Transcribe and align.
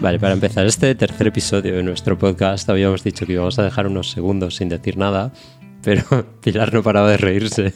Vale, 0.00 0.18
para 0.18 0.32
empezar 0.32 0.64
este 0.64 0.94
tercer 0.94 1.26
episodio 1.26 1.76
de 1.76 1.82
nuestro 1.82 2.16
podcast 2.16 2.70
habíamos 2.70 3.04
dicho 3.04 3.26
que 3.26 3.34
íbamos 3.34 3.58
a 3.58 3.64
dejar 3.64 3.86
unos 3.86 4.10
segundos 4.10 4.56
sin 4.56 4.70
decir 4.70 4.96
nada, 4.96 5.30
pero 5.82 6.02
Pilar 6.40 6.72
no 6.72 6.82
paraba 6.82 7.10
de 7.10 7.18
reírse 7.18 7.74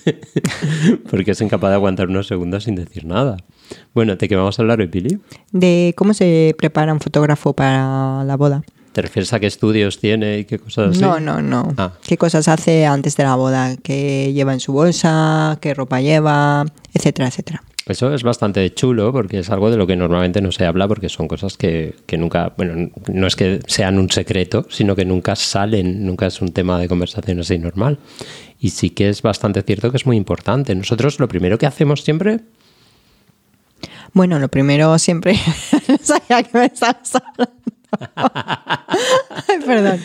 porque 1.11 1.33
es 1.33 1.41
incapaz 1.43 1.69
de 1.69 1.75
aguantar 1.75 2.09
unos 2.09 2.27
segundos 2.27 2.65
sin 2.65 2.77
decir 2.77 3.05
nada. 3.05 3.37
Bueno, 3.93 4.17
¿de 4.17 4.27
qué 4.27 4.37
vamos 4.37 4.59
a 4.59 4.63
hablar 4.63 4.81
hoy, 4.81 4.89
Pili? 4.89 5.19
De 5.53 5.93
cómo 5.99 6.15
se 6.15 6.55
prepara 6.57 6.95
un 6.95 7.01
fotógrafo 7.01 7.53
para 7.53 8.25
la 8.25 8.37
boda. 8.39 8.63
¿Te 8.93 9.03
refieres 9.03 9.31
a 9.35 9.41
qué 9.41 9.47
estudios 9.47 9.99
tiene 9.99 10.39
y 10.39 10.45
qué 10.47 10.59
cosas 10.59 10.93
así? 10.93 11.03
No, 11.03 11.21
no, 11.21 11.43
no. 11.43 11.75
Ah. 11.77 11.93
¿Qué 12.07 12.17
cosas 12.17 12.49
hace 12.49 12.87
antes 12.87 13.17
de 13.17 13.25
la 13.25 13.35
boda? 13.35 13.77
¿Qué 13.77 14.33
lleva 14.33 14.55
en 14.55 14.61
su 14.61 14.73
bolsa? 14.73 15.59
¿Qué 15.61 15.75
ropa 15.75 16.01
lleva? 16.01 16.65
Etcétera, 16.95 17.29
etcétera. 17.29 17.63
Eso 17.87 18.15
es 18.15 18.23
bastante 18.23 18.73
chulo 18.73 19.13
porque 19.13 19.41
es 19.41 19.51
algo 19.51 19.71
de 19.71 19.77
lo 19.77 19.87
que 19.87 19.95
normalmente 19.95 20.41
no 20.41 20.53
se 20.53 20.65
habla 20.65 20.89
porque 20.89 21.11
son 21.11 21.29
cosas 21.29 21.59
que, 21.59 21.95
que 22.07 22.17
nunca, 22.17 22.55
bueno, 22.57 22.91
no 23.13 23.27
es 23.27 23.37
que 23.37 23.61
sean 23.67 23.99
un 23.99 24.11
secreto, 24.11 24.67
sino 24.71 24.97
que 24.97 25.05
nunca 25.05 25.37
salen, 25.37 26.07
nunca 26.07 26.27
es 26.27 26.41
un 26.41 26.53
tema 26.53 26.79
de 26.79 26.89
conversación 26.89 27.41
así 27.41 27.59
normal. 27.59 27.99
Y 28.59 28.71
sí 28.71 28.91
que 28.91 29.11
es 29.11 29.21
bastante 29.21 29.61
cierto 29.63 29.91
que 29.91 29.99
es 29.99 30.07
muy 30.07 30.17
importante. 30.17 30.75
Nosotros 30.75 31.21
lo 31.21 31.29
primero 31.29 31.59
que 31.59 31.67
hacemos 31.67 32.03
siempre 32.03 32.41
Bueno, 34.15 34.39
lo 34.39 34.49
primero 34.49 34.99
siempre. 34.99 35.39
no 35.89 35.99
sabía 36.01 36.43
que 36.43 36.59
me 36.59 36.67
estabas 36.67 37.15
hablando. 37.17 37.74
Ay, 38.17 39.59
perdón. 39.67 40.01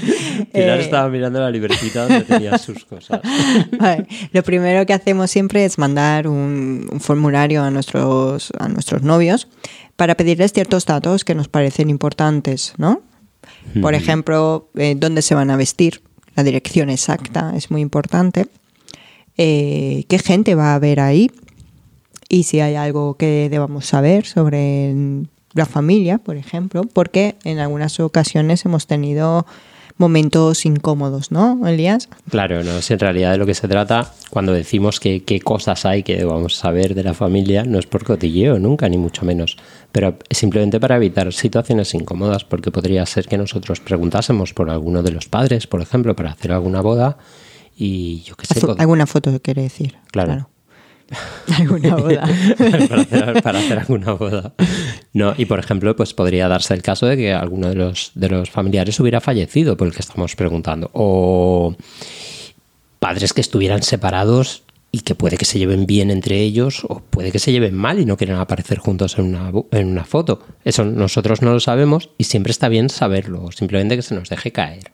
Pilar 0.54 0.80
Eh, 0.80 0.82
estaba 0.82 1.10
mirando 1.10 1.40
la 1.40 1.50
libretita 1.50 2.08
donde 2.08 2.22
tenía 2.22 2.58
sus 2.58 2.86
cosas. 2.86 3.22
Vale, 3.80 4.08
Lo 4.32 4.44
primero 4.44 4.86
que 4.86 4.94
hacemos 4.94 5.32
siempre 5.32 5.66
es 5.66 5.78
mandar 5.78 6.28
un, 6.28 6.88
un 6.92 7.00
formulario 7.00 7.64
a 7.64 7.72
nuestros, 7.72 8.52
a 8.60 8.68
nuestros 8.68 9.04
novios 9.04 9.48
para 9.96 10.16
pedirles 10.16 10.54
ciertos 10.54 10.86
datos 10.86 11.26
que 11.26 11.36
nos 11.36 11.50
parecen 11.50 11.90
importantes, 11.90 12.74
¿no? 12.78 13.02
Por 13.82 13.94
ejemplo, 13.94 14.70
eh, 14.76 14.96
dónde 14.98 15.22
se 15.22 15.36
van 15.36 15.52
a 15.52 15.58
vestir, 15.58 16.02
la 16.36 16.44
dirección 16.44 16.90
exacta 16.90 17.54
es 17.56 17.70
muy 17.70 17.82
importante, 17.82 18.48
eh, 19.38 20.06
qué 20.08 20.20
gente 20.20 20.56
va 20.56 20.72
a 20.72 20.76
haber 20.76 21.00
ahí 21.00 21.30
y 22.30 22.44
si 22.44 22.60
hay 22.60 22.76
algo 22.76 23.16
que 23.16 23.48
debamos 23.50 23.86
saber 23.86 24.26
sobre 24.26 24.94
la 25.54 25.66
familia, 25.66 26.18
por 26.18 26.38
ejemplo, 26.38 26.84
porque 26.94 27.36
en 27.44 27.60
algunas 27.60 28.00
ocasiones 28.00 28.66
hemos 28.66 28.88
tenido 28.88 29.46
momentos 30.00 30.66
incómodos, 30.66 31.30
¿no, 31.30 31.68
Elías? 31.68 32.08
Claro, 32.30 32.64
no, 32.64 32.82
si 32.82 32.94
en 32.94 33.00
realidad 33.00 33.32
de 33.32 33.38
lo 33.38 33.46
que 33.46 33.54
se 33.54 33.68
trata, 33.68 34.14
cuando 34.30 34.54
decimos 34.54 35.00
que 35.02 35.24
qué 35.24 35.42
cosas 35.42 35.86
hay 35.86 36.04
que 36.04 36.24
vamos 36.24 36.58
a 36.58 36.62
saber 36.62 36.96
de 36.96 37.04
la 37.04 37.14
familia, 37.14 37.66
no 37.66 37.78
es 37.78 37.86
por 37.86 38.06
cotilleo, 38.06 38.60
nunca, 38.60 38.88
ni 38.88 38.98
mucho 38.98 39.26
menos, 39.26 39.58
pero 39.92 40.18
es 40.30 40.38
simplemente 40.38 40.80
para 40.80 40.96
evitar 40.96 41.32
situaciones 41.34 41.94
incómodas, 41.94 42.46
porque 42.46 42.72
podría 42.72 43.06
ser 43.06 43.28
que 43.28 43.38
nosotros 43.38 43.82
preguntásemos 43.82 44.54
por 44.54 44.70
alguno 44.70 45.04
de 45.04 45.12
los 45.12 45.28
padres, 45.28 45.68
por 45.68 45.82
ejemplo, 45.82 46.16
para 46.16 46.32
hacer 46.32 46.54
alguna 46.54 46.80
boda, 46.80 47.18
y 47.76 48.22
yo 48.22 48.36
qué 48.38 48.46
sé, 48.46 48.62
alguna 48.78 49.06
foto 49.06 49.38
quiere 49.42 49.64
decir. 49.64 49.98
Claro. 50.12 50.50
Alguna 51.58 51.96
boda. 51.96 52.22
para, 52.58 53.02
hacer, 53.02 53.42
para 53.42 53.60
hacer 53.60 53.80
alguna 53.80 54.14
boda. 54.14 54.54
No, 55.14 55.34
y 55.38 55.46
por 55.46 55.60
ejemplo, 55.60 55.96
pues 55.96 56.14
podría 56.14 56.48
darse 56.48 56.74
el 56.74 56.82
caso 56.82 57.06
de 57.08 57.18
que 57.18 57.34
alguno 57.34 57.70
de 57.70 57.76
los, 57.76 58.12
de 58.16 58.30
los 58.30 58.50
familiares 58.50 59.00
hubiera 59.00 59.22
fallecido 59.22 59.76
por 59.78 59.88
el 59.88 59.94
que 59.94 60.02
estamos 60.02 60.36
preguntando. 60.36 60.90
O 60.94 61.76
padres 63.00 63.34
que 63.34 63.42
estuvieran 63.42 63.82
separados 63.82 64.64
y 64.92 65.02
que 65.02 65.16
puede 65.16 65.38
que 65.38 65.46
se 65.46 65.60
lleven 65.60 65.86
bien 65.86 66.10
entre 66.10 66.40
ellos 66.40 66.84
o 66.88 67.02
puede 67.02 67.32
que 67.32 67.40
se 67.40 67.52
lleven 67.52 67.76
mal 67.76 68.00
y 68.00 68.06
no 68.06 68.18
quieran 68.18 68.40
aparecer 68.40 68.80
juntos 68.80 69.18
en 69.18 69.26
una, 69.26 69.52
en 69.72 69.88
una 69.88 70.04
foto. 70.04 70.42
Eso 70.64 70.84
nosotros 70.84 71.42
no 71.42 71.54
lo 71.54 71.60
sabemos 71.60 72.10
y 72.18 72.24
siempre 72.26 72.52
está 72.52 72.70
bien 72.70 72.90
saberlo, 72.90 73.52
simplemente 73.52 73.96
que 73.96 74.02
se 74.02 74.16
nos 74.16 74.30
deje 74.30 74.52
caer. 74.52 74.92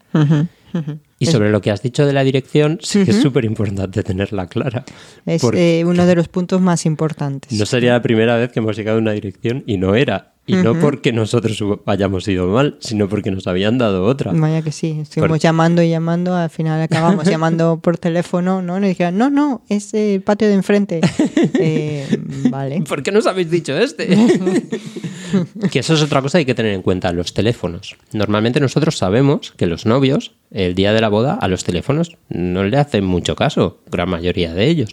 Y 1.20 1.26
sobre 1.28 1.50
lo 1.50 1.62
que 1.62 1.72
has 1.72 1.82
dicho 1.82 2.06
de 2.06 2.14
la 2.14 2.24
dirección, 2.24 2.80
sí 2.82 3.06
que 3.06 3.12
es 3.12 3.22
súper 3.22 3.46
importante 3.46 4.04
tenerla 4.04 4.48
clara. 4.48 4.84
Es 5.26 5.44
eh, 5.54 5.84
uno 5.86 6.06
de 6.06 6.16
los 6.16 6.28
puntos 6.28 6.62
más 6.62 6.86
importantes. 6.86 7.58
no 7.58 7.66
sería 7.66 7.94
la 7.94 8.02
primera 8.02 8.36
vez 8.38 8.52
que 8.52 8.60
hemos 8.60 8.76
llegado 8.76 8.98
a 8.98 9.02
una 9.02 9.12
dirección 9.12 9.64
y 9.66 9.78
no 9.78 9.96
era. 9.96 10.35
Y 10.48 10.56
no 10.58 10.80
porque 10.80 11.12
nosotros 11.12 11.64
hayamos 11.88 12.28
ido 12.28 12.48
mal, 12.48 12.78
sino 12.80 13.10
porque 13.10 13.32
nos 13.32 13.48
habían 13.48 13.80
dado 13.80 14.04
otra. 14.06 14.32
Vaya 14.32 14.62
que 14.62 14.72
sí, 14.72 15.00
estuvimos 15.02 15.30
Por- 15.30 15.40
llamando 15.40 15.82
y 15.82 15.90
llamando, 15.90 16.36
al 16.36 16.52
final 16.52 16.80
acabamos 16.82 17.26
llamando 17.30 17.80
por 17.82 17.98
teléfono, 17.98 18.62
¿no? 18.62 18.80
Nos 18.80 18.90
dijeron, 18.90 19.18
no, 19.18 19.32
no, 19.32 19.64
es 19.70 19.94
el 19.96 20.22
patio 20.22 20.48
de 20.48 20.54
enfrente. 20.54 21.02
Eh, 21.58 22.06
vale. 22.50 22.82
¿Por 22.82 23.02
qué 23.02 23.12
nos 23.12 23.26
habéis 23.28 23.50
dicho 23.50 23.78
este? 23.78 24.08
que 25.72 25.80
eso 25.80 25.94
es 25.94 26.02
otra 26.02 26.22
cosa 26.22 26.38
que 26.38 26.40
hay 26.40 26.46
que 26.46 26.56
tener 26.56 26.74
en 26.74 26.82
cuenta, 26.82 27.12
los 27.12 27.34
teléfonos. 27.34 27.96
Normalmente 28.14 28.60
nosotros 28.60 28.98
sabemos 28.98 29.54
que 29.56 29.66
los 29.68 29.86
novios, 29.86 30.34
el 30.52 30.76
día 30.76 30.94
de 30.94 31.02
la 31.02 31.10
boda, 31.10 31.36
a 31.36 31.48
los 31.48 31.64
teléfonos 31.64 32.18
no 32.30 32.64
le 32.64 32.78
hacen 32.78 33.06
mucho 33.06 33.36
caso, 33.36 33.80
gran 33.92 34.10
mayoría 34.10 34.54
de 34.54 34.68
ellos. 34.68 34.90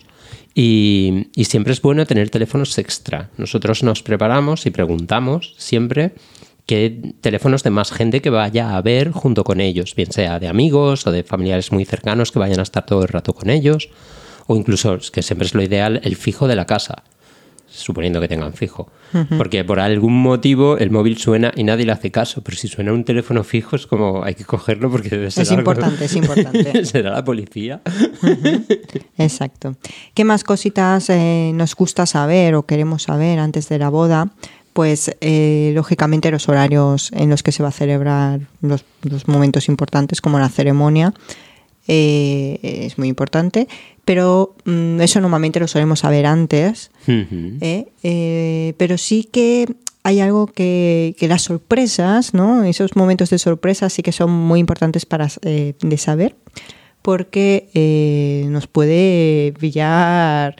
Y, 0.54 1.28
siempre 1.44 1.72
es 1.72 1.80
bueno 1.80 2.06
tener 2.06 2.30
teléfonos 2.30 2.76
extra. 2.78 3.30
Nosotros 3.36 3.82
nos 3.82 4.02
preparamos 4.02 4.66
y 4.66 4.70
preguntamos 4.70 5.54
siempre 5.56 6.12
qué 6.66 7.14
teléfonos 7.20 7.62
de 7.62 7.70
más 7.70 7.90
gente 7.90 8.20
que 8.22 8.30
vaya 8.30 8.76
a 8.76 8.82
ver 8.82 9.10
junto 9.10 9.44
con 9.44 9.60
ellos, 9.60 9.94
bien 9.94 10.12
sea 10.12 10.38
de 10.38 10.48
amigos 10.48 11.06
o 11.06 11.12
de 11.12 11.24
familiares 11.24 11.72
muy 11.72 11.84
cercanos 11.84 12.32
que 12.32 12.38
vayan 12.38 12.60
a 12.60 12.62
estar 12.62 12.86
todo 12.86 13.02
el 13.02 13.08
rato 13.08 13.34
con 13.34 13.50
ellos, 13.50 13.88
o 14.46 14.56
incluso, 14.56 14.98
que 15.12 15.22
siempre 15.22 15.46
es 15.46 15.54
lo 15.54 15.62
ideal, 15.62 16.00
el 16.04 16.16
fijo 16.16 16.46
de 16.48 16.56
la 16.56 16.66
casa 16.66 17.04
suponiendo 17.72 18.20
que 18.20 18.28
tengan 18.28 18.52
fijo. 18.52 18.90
Porque 19.36 19.64
por 19.64 19.78
algún 19.80 20.14
motivo 20.22 20.78
el 20.78 20.90
móvil 20.90 21.18
suena 21.18 21.52
y 21.54 21.64
nadie 21.64 21.84
le 21.84 21.92
hace 21.92 22.10
caso, 22.10 22.42
pero 22.42 22.56
si 22.56 22.68
suena 22.68 22.92
un 22.92 23.04
teléfono 23.04 23.44
fijo 23.44 23.76
es 23.76 23.86
como 23.86 24.22
hay 24.24 24.34
que 24.34 24.44
cogerlo 24.44 24.90
porque 24.90 25.08
debe 25.10 25.30
ser 25.30 25.42
Es 25.42 25.50
algo- 25.50 25.60
importante, 25.60 26.04
es 26.04 26.16
importante. 26.16 26.84
¿Será 26.86 27.10
la 27.10 27.24
policía? 27.24 27.80
Exacto. 29.18 29.76
¿Qué 30.14 30.24
más 30.24 30.44
cositas 30.44 31.08
eh, 31.10 31.52
nos 31.54 31.74
gusta 31.74 32.06
saber 32.06 32.54
o 32.54 32.64
queremos 32.64 33.04
saber 33.04 33.38
antes 33.38 33.68
de 33.68 33.78
la 33.78 33.88
boda? 33.88 34.30
Pues 34.72 35.14
eh, 35.20 35.72
lógicamente 35.74 36.30
los 36.30 36.48
horarios 36.48 37.10
en 37.12 37.28
los 37.28 37.42
que 37.42 37.52
se 37.52 37.62
va 37.62 37.68
a 37.68 37.72
celebrar 37.72 38.40
los, 38.62 38.84
los 39.02 39.28
momentos 39.28 39.68
importantes 39.68 40.20
como 40.22 40.38
la 40.38 40.48
ceremonia 40.48 41.12
eh, 41.88 42.58
es 42.62 42.98
muy 42.98 43.08
importante, 43.08 43.68
pero 44.04 44.54
mm, 44.64 45.00
eso 45.00 45.20
normalmente 45.20 45.60
lo 45.60 45.68
solemos 45.68 46.00
saber 46.00 46.26
antes. 46.26 46.90
¿eh? 47.08 47.86
Eh, 48.02 48.74
pero 48.76 48.98
sí 48.98 49.28
que 49.30 49.66
hay 50.04 50.20
algo 50.20 50.46
que, 50.46 51.14
que 51.18 51.28
las 51.28 51.42
sorpresas, 51.42 52.34
¿no? 52.34 52.64
Esos 52.64 52.96
momentos 52.96 53.30
de 53.30 53.38
sorpresa 53.38 53.88
sí 53.88 54.02
que 54.02 54.12
son 54.12 54.30
muy 54.30 54.60
importantes 54.60 55.06
para 55.06 55.28
de 55.42 55.96
saber, 55.98 56.34
porque 57.02 57.68
eh, 57.74 58.46
nos 58.48 58.68
puede 58.68 59.52
pillar 59.58 60.54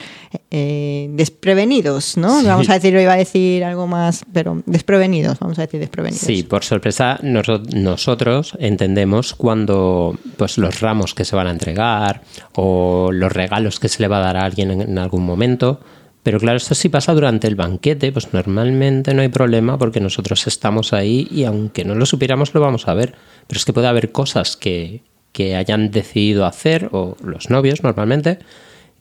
eh, 0.50 1.08
desprevenidos, 1.12 2.16
¿no? 2.16 2.40
Sí. 2.40 2.46
Vamos 2.46 2.68
a 2.68 2.74
decir, 2.74 2.94
iba 2.94 3.12
a 3.12 3.16
decir 3.16 3.64
algo 3.64 3.86
más, 3.86 4.24
pero 4.32 4.62
desprevenidos, 4.66 5.38
vamos 5.38 5.58
a 5.58 5.62
decir 5.62 5.80
desprevenidos. 5.80 6.26
Sí, 6.26 6.42
por 6.42 6.64
sorpresa 6.64 7.18
noso- 7.22 7.62
nosotros 7.74 8.54
entendemos 8.58 9.34
cuando 9.34 10.18
pues 10.36 10.58
los 10.58 10.80
ramos 10.80 11.14
que 11.14 11.24
se 11.24 11.36
van 11.36 11.46
a 11.46 11.50
entregar 11.52 12.22
o 12.54 13.10
los 13.12 13.32
regalos 13.32 13.78
que 13.78 13.88
se 13.88 14.02
le 14.02 14.08
va 14.08 14.18
a 14.18 14.20
dar 14.20 14.36
a 14.36 14.44
alguien 14.44 14.70
en, 14.80 14.98
algún 14.98 15.24
momento. 15.24 15.80
Pero 16.22 16.38
claro, 16.38 16.56
esto 16.56 16.74
si 16.74 16.88
pasa 16.88 17.14
durante 17.14 17.48
el 17.48 17.56
banquete, 17.56 18.12
pues 18.12 18.32
normalmente 18.32 19.12
no 19.12 19.22
hay 19.22 19.28
problema 19.28 19.76
porque 19.76 20.00
nosotros 20.00 20.46
estamos 20.46 20.92
ahí 20.92 21.26
y 21.30 21.44
aunque 21.44 21.84
no 21.84 21.94
lo 21.94 22.06
supiéramos 22.06 22.54
lo 22.54 22.60
vamos 22.60 22.86
a 22.88 22.94
ver. 22.94 23.14
Pero 23.48 23.58
es 23.58 23.64
que 23.64 23.72
puede 23.72 23.88
haber 23.88 24.12
cosas 24.12 24.56
que, 24.56 25.02
que 25.32 25.56
hayan 25.56 25.90
decidido 25.90 26.46
hacer, 26.46 26.88
o 26.92 27.16
los 27.22 27.50
novios 27.50 27.82
normalmente, 27.82 28.38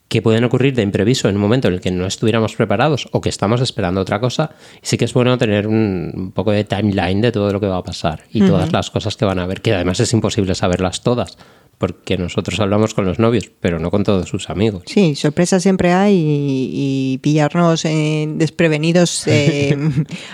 que 0.07 0.21
pueden 0.21 0.43
ocurrir 0.43 0.73
de 0.73 0.81
impreviso 0.81 1.29
en 1.29 1.35
un 1.35 1.41
momento 1.41 1.69
en 1.69 1.75
el 1.75 1.81
que 1.81 1.91
no 1.91 2.05
estuviéramos 2.05 2.55
preparados 2.55 3.07
o 3.11 3.21
que 3.21 3.29
estamos 3.29 3.61
esperando 3.61 4.01
otra 4.01 4.19
cosa. 4.19 4.51
Y 4.81 4.85
sí 4.85 4.97
que 4.97 5.05
es 5.05 5.13
bueno 5.13 5.37
tener 5.37 5.67
un, 5.67 6.11
un 6.13 6.31
poco 6.33 6.51
de 6.51 6.65
timeline 6.65 7.21
de 7.21 7.31
todo 7.31 7.51
lo 7.53 7.61
que 7.61 7.67
va 7.67 7.77
a 7.77 7.83
pasar 7.83 8.23
y 8.29 8.41
todas 8.41 8.73
las 8.73 8.91
cosas 8.91 9.15
que 9.15 9.23
van 9.23 9.39
a 9.39 9.43
haber, 9.43 9.61
que 9.61 9.73
además 9.73 10.01
es 10.01 10.11
imposible 10.11 10.53
saberlas 10.53 11.01
todas, 11.01 11.37
porque 11.81 12.15
nosotros 12.15 12.59
hablamos 12.59 12.93
con 12.93 13.05
los 13.05 13.17
novios, 13.17 13.49
pero 13.59 13.79
no 13.79 13.89
con 13.89 14.03
todos 14.03 14.29
sus 14.29 14.51
amigos. 14.51 14.83
Sí, 14.85 15.15
sorpresas 15.15 15.63
siempre 15.63 15.91
hay 15.91 16.13
y, 16.13 16.69
y 17.13 17.17
pillarnos 17.17 17.85
eh, 17.85 18.29
desprevenidos, 18.35 19.23
eh, 19.25 19.75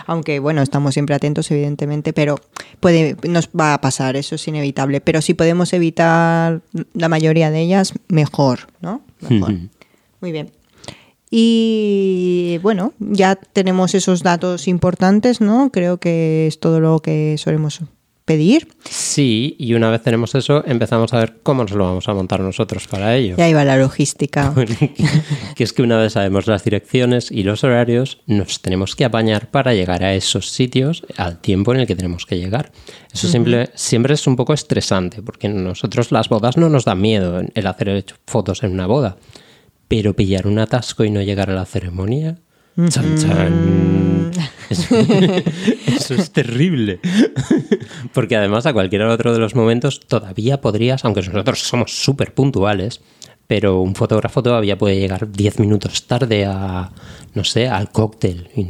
aunque 0.08 0.40
bueno, 0.40 0.62
estamos 0.62 0.94
siempre 0.94 1.16
atentos 1.16 1.50
evidentemente, 1.50 2.12
pero 2.12 2.36
puede, 2.82 3.16
nos 3.30 3.48
va 3.58 3.74
a 3.74 3.80
pasar, 3.80 4.18
eso 4.18 4.36
es 4.36 4.46
inevitable. 4.46 5.00
Pero 5.00 5.22
si 5.22 5.36
podemos 5.36 5.72
evitar 5.72 6.60
la 6.94 7.08
mayoría 7.08 7.50
de 7.50 7.62
ellas, 7.62 7.94
mejor, 8.10 8.68
¿no? 8.82 9.02
Mejor. 9.22 9.54
Muy 10.20 10.34
bien. 10.34 10.52
Y 11.32 12.60
bueno, 12.62 12.92
ya 13.00 13.36
tenemos 13.36 13.96
esos 13.96 14.22
datos 14.22 14.68
importantes, 14.68 15.40
¿no? 15.40 15.72
Creo 15.72 15.98
que 15.98 16.48
es 16.48 16.60
todo 16.60 16.82
lo 16.82 17.00
que 17.00 17.36
solemos 17.38 17.80
pedir. 18.28 18.68
Sí, 18.90 19.56
y 19.58 19.74
una 19.74 19.90
vez 19.90 20.04
tenemos 20.04 20.36
eso, 20.36 20.62
empezamos 20.68 21.14
a 21.14 21.20
ver 21.20 21.38
cómo 21.44 21.64
nos 21.64 21.72
lo 21.72 21.86
vamos 21.86 22.10
a 22.10 22.14
montar 22.14 22.42
nosotros 22.42 22.86
para 22.86 23.16
ello. 23.16 23.36
Y 23.38 23.42
ahí 23.42 23.54
va 23.54 23.64
la 23.64 23.78
logística. 23.78 24.54
que 25.56 25.64
es 25.64 25.72
que 25.72 25.82
una 25.82 25.98
vez 25.98 26.14
sabemos 26.14 26.46
las 26.46 26.66
direcciones 26.66 27.32
y 27.32 27.44
los 27.44 27.64
horarios, 27.64 28.20
nos 28.28 28.62
tenemos 28.62 28.98
que 28.98 29.06
apañar 29.06 29.50
para 29.50 29.74
llegar 29.74 30.04
a 30.04 30.14
esos 30.14 30.50
sitios 30.50 31.06
al 31.16 31.40
tiempo 31.40 31.74
en 31.74 31.80
el 31.80 31.88
que 31.88 31.96
tenemos 31.96 32.26
que 32.26 32.38
llegar. 32.38 32.74
Eso 33.14 33.30
simple, 33.30 33.70
siempre 33.76 34.14
es 34.14 34.28
un 34.28 34.36
poco 34.36 34.54
estresante, 34.54 35.22
porque 35.22 35.48
nosotros 35.48 36.12
las 36.12 36.28
bodas 36.28 36.58
no 36.58 36.68
nos 36.68 36.84
da 36.84 36.96
miedo 36.96 37.42
el 37.54 37.68
hacer 37.68 38.04
fotos 38.26 38.62
en 38.62 38.74
una 38.74 38.88
boda, 38.88 39.16
pero 39.88 40.14
pillar 40.14 40.48
un 40.48 40.60
atasco 40.60 41.06
y 41.06 41.12
no 41.12 41.22
llegar 41.22 41.50
a 41.50 41.56
la 41.56 41.66
ceremonia, 41.66 42.40
Chan, 42.90 43.18
chan. 43.18 44.07
Eso, 44.70 46.16
es 46.16 46.32
terrible. 46.32 47.00
Porque 48.14 48.36
además 48.36 48.66
a 48.66 48.74
cualquier 48.74 49.04
otro 49.04 49.34
de 49.34 49.40
los 49.40 49.56
momentos 49.56 50.00
todavía 50.00 50.62
podrías, 50.62 51.06
aunque 51.06 51.22
nosotros 51.22 51.60
somos 51.60 52.04
súper 52.04 52.34
puntuales, 52.34 53.02
pero 53.48 53.82
un 53.82 53.96
fotógrafo 53.96 54.44
todavía 54.44 54.78
puede 54.78 55.00
llegar 55.00 55.32
10 55.32 55.60
minutos 55.60 56.08
tarde 56.08 56.46
a, 56.46 56.92
no 57.34 57.44
sé, 57.44 57.68
al 57.68 57.92
cóctel 57.92 58.50
y 58.56 58.68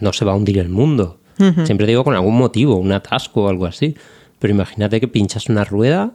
no 0.00 0.12
se 0.12 0.24
va 0.24 0.32
a 0.32 0.36
hundir 0.36 0.58
el 0.58 0.68
mundo. 0.68 1.20
Siempre 1.64 1.86
digo 1.86 2.02
con 2.02 2.14
algún 2.14 2.36
motivo, 2.38 2.76
un 2.76 2.92
atasco 2.92 3.44
o 3.44 3.48
algo 3.50 3.66
así. 3.66 3.94
Pero 4.38 4.54
imagínate 4.54 5.00
que 5.00 5.08
pinchas 5.08 5.50
una 5.50 5.64
rueda 5.64 6.14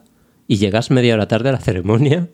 y 0.51 0.57
llegas 0.57 0.91
media 0.91 1.13
hora 1.13 1.29
tarde 1.29 1.47
a 1.47 1.53
la 1.53 1.59
ceremonia. 1.59 2.27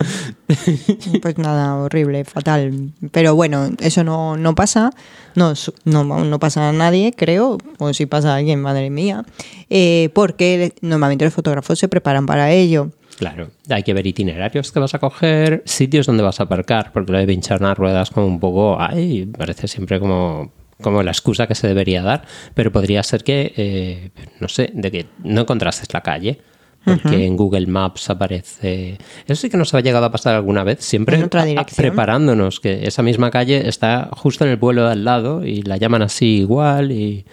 Pues 1.22 1.38
nada, 1.38 1.76
horrible, 1.76 2.26
fatal. 2.26 2.92
Pero 3.12 3.36
bueno, 3.36 3.70
eso 3.80 4.04
no, 4.04 4.38
no 4.38 4.56
pasa, 4.56 4.90
no, 5.36 5.54
no, 5.86 6.04
no, 6.04 6.40
pasa 6.40 6.70
a 6.70 6.72
nadie, 6.72 7.14
creo, 7.16 7.60
o 7.78 7.94
si 7.94 8.08
pasa 8.08 8.34
a 8.34 8.38
alguien, 8.38 8.60
madre 8.60 8.90
mía, 8.90 9.24
eh, 9.70 10.10
porque 10.16 10.74
normalmente 10.82 11.26
los 11.26 11.34
fotógrafos 11.34 11.78
se 11.78 11.88
preparan 11.88 12.26
para 12.26 12.52
ello. 12.52 12.90
Claro, 13.18 13.50
hay 13.70 13.84
que 13.84 13.94
ver 13.94 14.08
itinerarios 14.08 14.72
que 14.72 14.80
vas 14.80 14.96
a 14.96 15.00
coger, 15.00 15.62
sitios 15.66 16.08
donde 16.08 16.24
vas 16.24 16.40
a 16.40 16.44
aparcar, 16.44 16.92
porque 16.94 17.12
lo 17.12 17.20
de 17.20 17.28
pinchar 17.28 17.60
unas 17.60 17.78
ruedas 17.78 18.10
como 18.10 18.26
un 18.26 18.40
poco, 18.40 18.78
ay, 18.80 19.28
parece 19.38 19.68
siempre 19.68 20.00
como 20.00 20.52
como 20.82 21.02
la 21.02 21.10
excusa 21.10 21.48
que 21.48 21.56
se 21.56 21.68
debería 21.68 22.04
dar, 22.04 22.24
pero 22.54 22.72
podría 22.72 23.02
ser 23.02 23.24
que, 23.24 23.52
eh, 23.58 24.12
no 24.40 24.48
sé, 24.48 24.70
de 24.74 24.92
que 24.92 25.06
no 25.24 25.42
encontrases 25.42 25.92
la 25.92 26.02
calle 26.02 26.40
porque 26.88 27.26
en 27.26 27.36
Google 27.36 27.68
Maps 27.68 28.10
aparece. 28.10 28.98
Eso 29.26 29.42
sí 29.42 29.50
que 29.50 29.58
nos 29.58 29.74
ha 29.74 29.82
llegado 29.82 30.06
a 30.06 30.12
pasar 30.12 30.36
alguna 30.36 30.64
vez, 30.64 30.80
siempre 30.82 31.28
preparándonos, 31.76 32.60
que 32.60 32.88
esa 32.88 33.04
misma 33.04 33.30
calle 33.30 33.68
está 33.68 34.10
justo 34.14 34.46
en 34.46 34.52
el 34.52 34.60
pueblo 34.60 34.86
de 34.86 34.92
al 34.92 35.04
lado 35.04 35.46
y 35.46 35.62
la 35.62 35.78
llaman 35.78 36.02
así 36.02 36.38
igual 36.38 36.92
y 36.92 37.26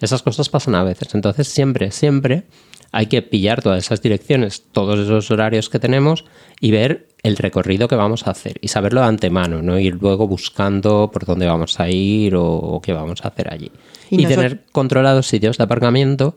esas 0.00 0.22
cosas 0.22 0.48
pasan 0.48 0.74
a 0.74 0.84
veces. 0.84 1.14
Entonces 1.14 1.48
siempre, 1.48 1.90
siempre 1.90 2.44
hay 2.92 3.06
que 3.06 3.22
pillar 3.22 3.62
todas 3.62 3.84
esas 3.84 4.00
direcciones, 4.00 4.62
todos 4.72 4.98
esos 4.98 5.30
horarios 5.30 5.68
que 5.68 5.78
tenemos 5.78 6.24
y 6.60 6.70
ver 6.70 7.08
el 7.22 7.36
recorrido 7.36 7.88
que 7.88 7.96
vamos 7.96 8.26
a 8.26 8.30
hacer 8.30 8.58
y 8.60 8.68
saberlo 8.68 9.00
de 9.00 9.08
antemano, 9.08 9.60
no 9.62 9.78
ir 9.78 9.98
luego 10.00 10.26
buscando 10.26 11.10
por 11.12 11.24
dónde 11.24 11.46
vamos 11.46 11.80
a 11.80 11.88
ir 11.88 12.34
o, 12.36 12.80
qué 12.82 12.92
vamos 12.92 13.24
a 13.24 13.28
hacer 13.28 13.52
allí. 13.52 13.70
Y, 14.10 14.24
tener 14.26 14.64
controlados 14.72 15.26
sitios 15.26 15.58
de 15.58 15.64
aparcamiento 15.64 16.34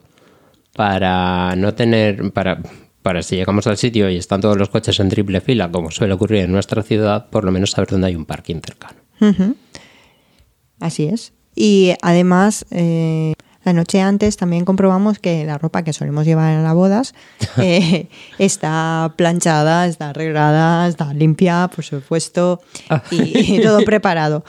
para 0.74 1.54
no 1.56 1.74
tener, 1.74 2.32
para, 2.32 2.60
para 3.02 3.22
si 3.22 3.36
llegamos 3.36 3.66
al 3.66 3.76
sitio 3.76 4.08
y 4.10 4.16
están 4.16 4.40
todos 4.40 4.56
los 4.56 4.68
coches 4.68 4.98
en 5.00 5.08
triple 5.08 5.40
fila, 5.40 5.70
como 5.70 5.90
suele 5.90 6.14
ocurrir 6.14 6.42
en 6.44 6.52
nuestra 6.52 6.82
ciudad, 6.82 7.28
por 7.30 7.44
lo 7.44 7.52
menos 7.52 7.70
saber 7.70 7.90
dónde 7.90 8.08
hay 8.08 8.16
un 8.16 8.24
parking 8.24 8.60
cercano. 8.64 9.00
Así 10.80 11.04
es. 11.04 11.32
Y 11.54 11.94
además, 12.02 12.64
eh, 12.70 13.34
la 13.64 13.72
noche 13.72 14.00
antes 14.00 14.36
también 14.36 14.64
comprobamos 14.64 15.18
que 15.18 15.44
la 15.44 15.58
ropa 15.58 15.82
que 15.82 15.92
solemos 15.92 16.26
llevar 16.26 16.54
a 16.56 16.62
las 16.62 16.74
bodas 16.74 17.14
eh, 17.58 18.08
está 18.38 19.12
planchada, 19.16 19.86
está 19.86 20.10
arreglada, 20.10 20.88
está 20.88 21.12
limpia, 21.14 21.70
por 21.74 21.84
supuesto, 21.84 22.60
y, 23.10 23.60
todo 23.60 23.80
preparado. 23.84 24.44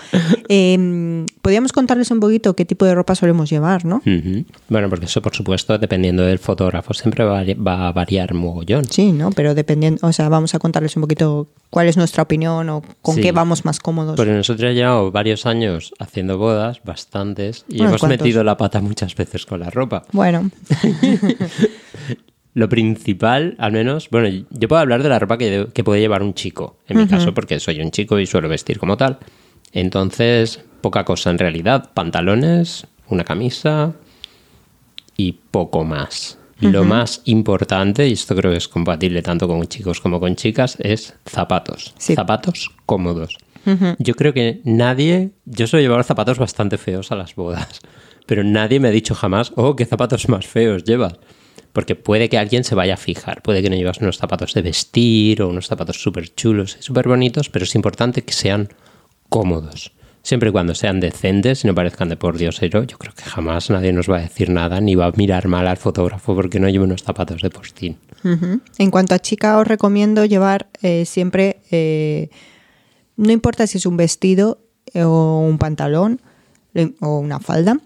Eh, 0.49 1.25
podríamos 1.41 1.71
contarles 1.71 2.09
un 2.11 2.19
poquito 2.19 2.55
qué 2.55 2.65
tipo 2.65 2.85
de 2.85 2.95
ropa 2.95 3.15
solemos 3.15 3.49
llevar, 3.49 3.85
¿no? 3.85 4.01
Bueno, 4.69 4.89
porque 4.89 5.05
eso, 5.05 5.21
por 5.21 5.35
supuesto, 5.35 5.77
dependiendo 5.77 6.23
del 6.23 6.39
fotógrafo, 6.39 6.93
siempre 6.93 7.23
va, 7.23 7.87
a 7.87 7.91
variar 7.91 8.33
mogollón. 8.33 8.85
Sí, 8.85 9.11
¿no? 9.11 9.31
Pero 9.31 9.53
dependiendo, 9.53 10.07
o 10.07 10.13
sea, 10.13 10.29
vamos 10.29 10.55
a 10.55 10.59
contarles 10.59 10.95
un 10.95 11.01
poquito 11.01 11.47
cuál 11.69 11.87
es 11.87 11.97
nuestra 11.97 12.23
opinión 12.23 12.69
o 12.69 12.81
con 13.01 13.17
qué 13.17 13.31
vamos 13.31 13.65
más 13.65 13.79
cómodos. 13.79 14.15
Porque 14.15 14.31
nosotros 14.31 14.61
ya 14.61 14.73
llevamos 14.73 15.11
varios 15.11 15.45
años 15.45 15.93
haciendo 15.99 16.37
bodas, 16.37 16.81
bastantes, 16.83 17.65
y 17.67 17.81
hemos 17.83 18.03
metido 18.03 18.43
la 18.43 18.57
pata 18.57 18.81
muchas 18.81 19.02
veces 19.15 19.45
con 19.45 19.59
la 19.59 19.69
ropa. 19.69 20.03
Bueno. 20.11 20.49
Lo 22.55 22.69
principal, 22.69 23.55
al 23.57 23.71
menos, 23.71 24.09
bueno, 24.11 24.45
yo 24.51 24.67
puedo 24.67 24.79
hablar 24.79 25.01
de 25.01 25.09
la 25.09 25.17
ropa 25.17 25.39
que, 25.39 25.65
puede 25.83 26.01
llevar 26.01 26.21
un 26.21 26.35
chico, 26.35 26.77
en 26.87 26.97
mi 26.97 27.07
caso, 27.07 27.33
porque 27.33 27.59
soy 27.59 27.81
un 27.81 27.89
chico 27.89 28.19
y 28.19 28.27
suelo 28.27 28.47
vestir 28.47 28.77
como 28.77 28.95
tal. 28.95 29.17
Entonces, 29.71 30.63
poca 30.81 31.03
cosa 31.03 31.31
en 31.31 31.39
realidad. 31.39 31.89
Pantalones, 31.95 32.85
una 33.09 33.23
camisa 33.23 33.93
y 35.17 35.31
poco 35.49 35.83
más. 35.83 36.37
Lo 36.59 36.85
más 36.85 37.21
importante, 37.25 38.07
y 38.07 38.13
esto 38.13 38.35
creo 38.35 38.51
que 38.51 38.57
es 38.57 38.67
compatible 38.67 39.21
tanto 39.21 39.47
con 39.47 39.61
chicos 39.63 39.99
como 39.99 40.19
con 40.19 40.35
chicas, 40.35 40.77
es 40.79 41.15
zapatos. 41.25 41.93
Zapatos 41.97 42.71
cómodos. 42.85 43.35
Yo 43.97 44.13
creo 44.13 44.33
que 44.33 44.61
nadie, 44.63 45.31
yo 45.45 45.67
suelo 45.67 45.83
llevar 45.83 46.03
zapatos 46.03 46.37
bastante 46.37 46.77
feos 46.77 47.11
a 47.11 47.15
las 47.15 47.35
bodas, 47.35 47.81
pero 48.25 48.43
nadie 48.43 48.79
me 48.79 48.87
ha 48.87 48.91
dicho 48.91 49.15
jamás, 49.15 49.51
oh, 49.55 49.75
qué 49.75 49.85
zapatos 49.85 50.29
más 50.29 50.47
feos 50.47 50.83
llevas. 50.83 51.15
Porque 51.71 51.95
puede 51.95 52.29
que 52.29 52.37
alguien 52.37 52.63
se 52.63 52.75
vaya 52.75 52.93
a 52.93 52.97
fijar, 52.97 53.41
puede 53.41 53.63
que 53.63 53.69
no 53.69 53.75
llevas 53.75 53.99
unos 53.99 54.17
zapatos 54.17 54.53
de 54.53 54.61
vestir 54.61 55.41
o 55.41 55.49
unos 55.49 55.67
zapatos 55.67 56.01
súper 56.01 56.33
chulos 56.33 56.77
y 56.79 56.83
súper 56.83 57.07
bonitos, 57.07 57.49
pero 57.49 57.65
es 57.65 57.73
importante 57.73 58.23
que 58.23 58.33
sean 58.33 58.69
cómodos. 59.29 59.91
Siempre 60.21 60.49
y 60.49 60.51
cuando 60.53 60.73
sean 60.73 61.01
decentes 61.01 61.65
y 61.65 61.67
no 61.67 61.75
parezcan 61.75 62.07
de 62.07 62.15
por 62.15 62.37
diosero, 62.37 62.83
yo 62.83 62.97
creo 62.97 63.13
que 63.13 63.23
jamás 63.23 63.69
nadie 63.69 63.91
nos 63.91 64.09
va 64.09 64.19
a 64.19 64.21
decir 64.21 64.49
nada 64.49 64.79
ni 64.79 64.95
va 64.95 65.07
a 65.07 65.11
mirar 65.17 65.49
mal 65.49 65.67
al 65.67 65.75
fotógrafo 65.75 66.33
porque 66.33 66.61
no 66.61 66.69
lleva 66.69 66.85
unos 66.85 67.03
zapatos 67.03 67.41
de 67.41 67.49
postín. 67.49 67.97
En 68.77 68.89
cuanto 68.89 69.15
a 69.15 69.19
chica, 69.19 69.57
os 69.57 69.67
recomiendo 69.67 70.23
llevar 70.23 70.69
eh, 70.81 71.03
siempre, 71.05 71.59
eh, 71.71 72.29
no 73.17 73.33
importa 73.33 73.67
si 73.67 73.79
es 73.79 73.85
un 73.85 73.97
vestido 73.97 74.59
eh, 74.93 75.03
o 75.03 75.39
un 75.39 75.57
pantalón 75.57 76.21
o 77.01 77.19
una 77.19 77.39
falda, 77.39 77.79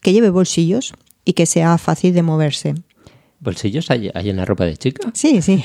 que 0.00 0.12
lleve 0.12 0.30
bolsillos 0.30 0.94
y 1.24 1.34
que 1.34 1.46
sea 1.46 1.78
fácil 1.78 2.14
de 2.14 2.22
moverse. 2.22 2.74
¿Bolsillos 3.42 3.90
hay, 3.90 4.10
en 4.14 4.36
la 4.36 4.44
ropa 4.44 4.66
de 4.66 4.76
chica? 4.76 5.10
Sí, 5.14 5.40
sí, 5.40 5.64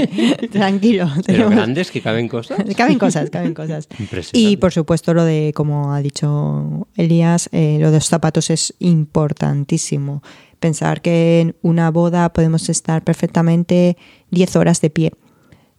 tranquilo. 0.52 1.10
¿Pero 1.24 1.48
grandes 1.48 1.90
que 1.90 2.02
caben 2.02 2.28
cosas? 2.28 2.62
Caben 2.76 2.98
cosas, 2.98 3.30
caben 3.30 3.54
cosas. 3.54 3.88
Y 4.34 4.58
por 4.58 4.72
supuesto 4.72 5.14
lo 5.14 5.24
de, 5.24 5.52
como 5.54 5.94
ha 5.94 6.02
dicho 6.02 6.86
Elías, 6.96 7.48
eh, 7.52 7.78
lo 7.80 7.90
de 7.90 7.96
los 7.96 8.08
zapatos 8.08 8.50
es 8.50 8.74
importantísimo. 8.78 10.22
Pensar 10.60 11.00
que 11.00 11.40
en 11.40 11.56
una 11.62 11.90
boda 11.90 12.30
podemos 12.34 12.68
estar 12.68 13.02
perfectamente 13.02 13.96
10 14.30 14.56
horas 14.56 14.82
de 14.82 14.90
pie 14.90 15.12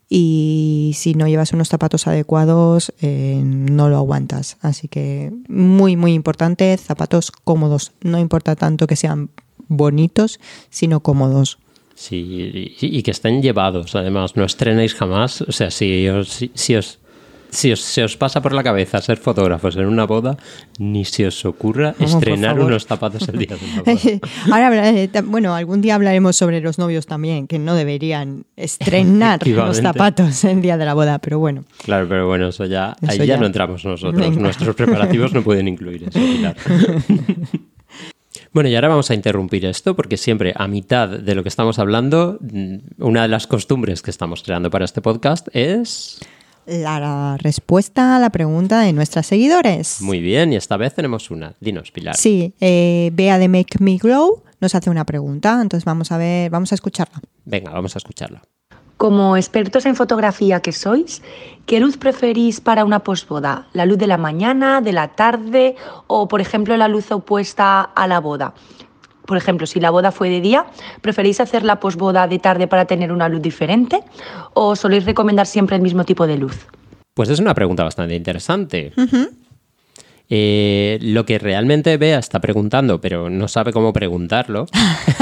y 0.09 0.91
si 0.95 1.15
no 1.15 1.27
llevas 1.27 1.51
unos 1.53 1.69
zapatos 1.69 2.07
adecuados 2.07 2.93
eh, 3.01 3.41
no 3.43 3.89
lo 3.89 3.97
aguantas. 3.97 4.57
Así 4.61 4.87
que 4.87 5.31
muy, 5.47 5.95
muy 5.95 6.13
importante, 6.13 6.75
zapatos 6.77 7.31
cómodos. 7.31 7.91
No 8.01 8.19
importa 8.19 8.55
tanto 8.55 8.87
que 8.87 8.95
sean 8.95 9.29
bonitos, 9.67 10.39
sino 10.69 10.99
cómodos. 10.99 11.57
Sí, 11.95 12.75
y, 12.81 13.03
que 13.03 13.11
estén 13.11 13.41
llevados, 13.41 13.95
además, 13.95 14.35
no 14.35 14.43
estrenéis 14.43 14.93
jamás. 14.93 15.41
O 15.41 15.51
sea, 15.53 15.71
si 15.71 16.07
si, 16.53 16.75
os, 16.75 16.99
si 17.55 17.71
os, 17.71 17.81
se 17.81 18.03
os 18.03 18.17
pasa 18.17 18.41
por 18.41 18.53
la 18.53 18.63
cabeza 18.63 19.01
ser 19.01 19.17
fotógrafos 19.17 19.75
en 19.77 19.85
una 19.85 20.05
boda, 20.05 20.37
ni 20.77 21.05
se 21.05 21.27
os 21.27 21.45
ocurra 21.45 21.95
estrenar 21.99 22.59
unos 22.59 22.85
zapatos 22.85 23.27
el 23.29 23.39
día 23.39 23.55
de 23.55 23.67
la 23.67 23.81
boda. 23.81 24.19
Ahora, 24.51 24.89
eh, 24.89 25.09
bueno, 25.23 25.55
algún 25.55 25.81
día 25.81 25.95
hablaremos 25.95 26.35
sobre 26.35 26.61
los 26.61 26.77
novios 26.77 27.05
también, 27.05 27.47
que 27.47 27.57
no 27.59 27.75
deberían 27.75 28.45
estrenar 28.55 29.45
los 29.47 29.77
zapatos 29.77 30.43
el 30.43 30.61
día 30.61 30.77
de 30.77 30.85
la 30.85 30.93
boda, 30.93 31.19
pero 31.19 31.39
bueno. 31.39 31.63
Claro, 31.83 32.07
pero 32.07 32.27
bueno, 32.27 32.49
eso 32.49 32.65
ya, 32.65 32.95
ahí 33.07 33.25
ya, 33.25 33.37
no 33.37 33.45
entramos 33.45 33.83
nosotros. 33.85 34.37
Nuestros 34.37 34.75
preparativos 34.75 35.33
no 35.33 35.41
pueden 35.43 35.67
incluir 35.67 36.09
eso. 36.09 36.19
Bueno, 38.55 38.69
y 38.69 38.75
ahora 38.75 38.87
vamos 38.87 39.11
a 39.11 39.13
interrumpir 39.13 39.65
esto 39.65 39.97
porque 39.97 40.15
siempre 40.15 40.53
a 40.55 40.69
mitad 40.69 41.09
de 41.09 41.35
lo 41.35 41.43
que 41.43 41.49
estamos 41.49 41.77
hablando, 41.77 42.37
mm, 42.39 42.75
una 42.99 43.23
de 43.23 43.27
las 43.27 43.47
costumbres 43.47 44.01
que 44.01 44.11
estamos 44.11 44.43
creando 44.43 44.69
para 44.69 44.85
este 44.85 45.01
podcast 45.01 45.49
es... 45.51 46.21
La 46.65 47.37
respuesta 47.37 48.15
a 48.15 48.19
la 48.19 48.29
pregunta 48.29 48.81
de 48.81 48.93
nuestras 48.93 49.27
seguidores. 49.27 50.01
Muy 50.01 50.19
bien, 50.19 50.51
y 50.53 50.55
esta 50.55 50.77
vez 50.77 50.93
tenemos 50.95 51.29
una. 51.29 51.53
Dinos, 51.59 51.91
Pilar. 51.91 52.15
Sí, 52.15 52.53
eh, 52.59 53.11
Bea 53.13 53.37
de 53.37 53.47
Make 53.47 53.77
Me 53.79 53.97
Glow 53.97 54.43
nos 54.61 54.73
hace 54.73 54.89
una 54.89 55.05
pregunta, 55.05 55.59
entonces 55.61 55.85
vamos 55.85 56.11
a 56.11 56.17
ver, 56.17 56.49
vamos 56.49 56.71
a 56.71 56.75
escucharla. 56.75 57.21
Venga, 57.45 57.71
vamos 57.71 57.95
a 57.95 57.99
escucharla. 57.99 58.41
Como 58.97 59.35
expertos 59.35 59.85
en 59.85 59.95
fotografía 59.95 60.61
que 60.61 60.71
sois, 60.71 61.21
¿qué 61.65 61.81
luz 61.81 61.97
preferís 61.97 62.61
para 62.61 62.85
una 62.85 62.99
posboda? 62.99 63.67
¿La 63.73 63.85
luz 63.85 63.97
de 63.97 64.07
la 64.07 64.17
mañana, 64.17 64.79
de 64.79 64.93
la 64.93 65.09
tarde 65.09 65.75
o, 66.07 66.29
por 66.29 66.39
ejemplo, 66.39 66.77
la 66.77 66.87
luz 66.87 67.11
opuesta 67.11 67.81
a 67.81 68.07
la 68.07 68.19
boda? 68.21 68.53
Por 69.25 69.37
ejemplo, 69.37 69.67
si 69.67 69.79
la 69.79 69.89
boda 69.89 70.11
fue 70.11 70.29
de 70.29 70.41
día, 70.41 70.65
¿preferís 71.01 71.39
hacer 71.39 71.63
la 71.63 71.79
posboda 71.79 72.27
de 72.27 72.39
tarde 72.39 72.67
para 72.67 72.85
tener 72.85 73.11
una 73.11 73.29
luz 73.29 73.41
diferente? 73.41 74.01
¿O 74.53 74.75
soléis 74.75 75.05
recomendar 75.05 75.47
siempre 75.47 75.75
el 75.75 75.81
mismo 75.81 76.03
tipo 76.03 76.27
de 76.27 76.37
luz? 76.37 76.67
Pues 77.13 77.29
es 77.29 77.39
una 77.39 77.53
pregunta 77.53 77.83
bastante 77.83 78.15
interesante. 78.15 78.93
Eh, 80.29 80.97
lo 81.01 81.25
que 81.25 81.37
realmente 81.37 81.97
Bea 81.97 82.19
está 82.19 82.39
preguntando, 82.39 82.99
pero 82.99 83.29
no 83.29 83.47
sabe 83.47 83.71
cómo 83.71 83.93
preguntarlo, 83.93 84.65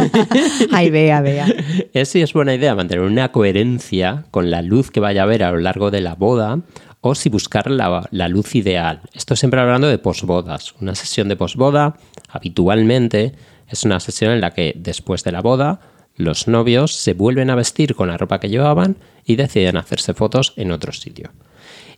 Ay, 0.71 0.89
vea, 0.89 1.21
vea. 1.21 1.45
es 1.93 2.09
si 2.09 2.21
es 2.21 2.33
buena 2.33 2.55
idea 2.55 2.75
mantener 2.75 3.03
una 3.03 3.31
coherencia 3.31 4.25
con 4.31 4.49
la 4.49 4.61
luz 4.61 4.91
que 4.91 4.99
vaya 4.99 5.21
a 5.21 5.23
haber 5.25 5.43
a 5.43 5.51
lo 5.51 5.59
largo 5.59 5.91
de 5.91 6.01
la 6.01 6.15
boda 6.15 6.59
o 7.01 7.15
si 7.15 7.29
buscar 7.29 7.69
la, 7.69 8.07
la 8.11 8.29
luz 8.29 8.55
ideal. 8.55 9.01
Esto 9.13 9.35
siempre 9.35 9.59
hablando 9.59 9.87
de 9.87 9.97
posbodas. 9.97 10.73
Una 10.79 10.95
sesión 10.95 11.27
de 11.27 11.35
posboda, 11.35 11.97
habitualmente, 12.29 13.33
es 13.67 13.83
una 13.83 13.99
sesión 13.99 14.31
en 14.31 14.41
la 14.41 14.51
que 14.51 14.73
después 14.75 15.23
de 15.23 15.31
la 15.31 15.41
boda 15.41 15.79
los 16.15 16.47
novios 16.47 16.93
se 16.95 17.13
vuelven 17.13 17.49
a 17.49 17.55
vestir 17.55 17.95
con 17.95 18.07
la 18.07 18.17
ropa 18.17 18.39
que 18.39 18.49
llevaban 18.49 18.97
y 19.25 19.35
deciden 19.35 19.77
hacerse 19.77 20.13
fotos 20.13 20.53
en 20.57 20.71
otro 20.71 20.91
sitio. 20.91 21.31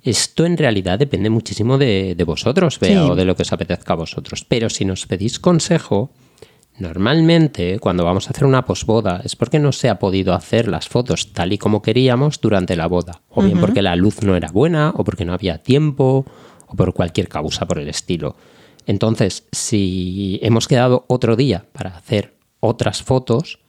Esto 0.04 0.46
en 0.46 0.56
realidad 0.58 1.00
depende 1.00 1.30
muchísimo 1.30 1.78
de, 1.78 2.14
de 2.16 2.24
vosotros, 2.24 2.80
Bea, 2.80 3.04
Sí. 3.04 3.10
o 3.10 3.16
de 3.16 3.26
lo 3.26 3.36
que 3.36 3.42
os 3.42 3.52
apetezca 3.52 3.94
a 3.94 3.98
vosotros. 3.98 4.46
Pero 4.48 4.70
si 4.70 4.86
nos 4.86 5.06
pedís 5.08 5.40
consejo, 5.40 6.12
normalmente 6.78 7.80
cuando 7.80 8.04
vamos 8.06 8.28
a 8.28 8.32
hacer 8.32 8.46
una 8.46 8.66
posboda 8.66 9.22
es 9.24 9.36
porque 9.36 9.60
no 9.60 9.72
se 9.72 9.90
ha 9.90 10.00
podido 10.00 10.34
hacer 10.34 10.68
las 10.68 10.88
fotos 10.88 11.34
tal 11.34 11.54
y 11.54 11.58
como 11.58 11.82
queríamos 11.82 12.40
durante 12.40 12.76
la 12.76 12.88
boda. 12.88 13.22
O 13.30 13.42
bien 13.42 13.60
porque 13.60 13.82
la 13.82 13.96
luz 13.96 14.22
no 14.24 14.36
era 14.36 14.50
buena, 14.52 14.92
o 14.96 15.04
porque 15.04 15.26
no 15.26 15.34
había 15.34 15.58
tiempo, 15.60 16.26
o 16.68 16.76
por 16.76 16.94
cualquier 16.94 17.28
causa 17.28 17.66
por 17.66 17.80
el 17.80 17.88
estilo. 17.90 18.36
Entonces, 18.86 19.46
si 19.52 20.40
hemos 20.44 20.68
quedado 20.68 21.06
otro 21.08 21.36
día 21.36 21.66
para 21.72 21.96
hacer 21.98 22.36
otras 22.60 23.04
fotos, 23.04 23.60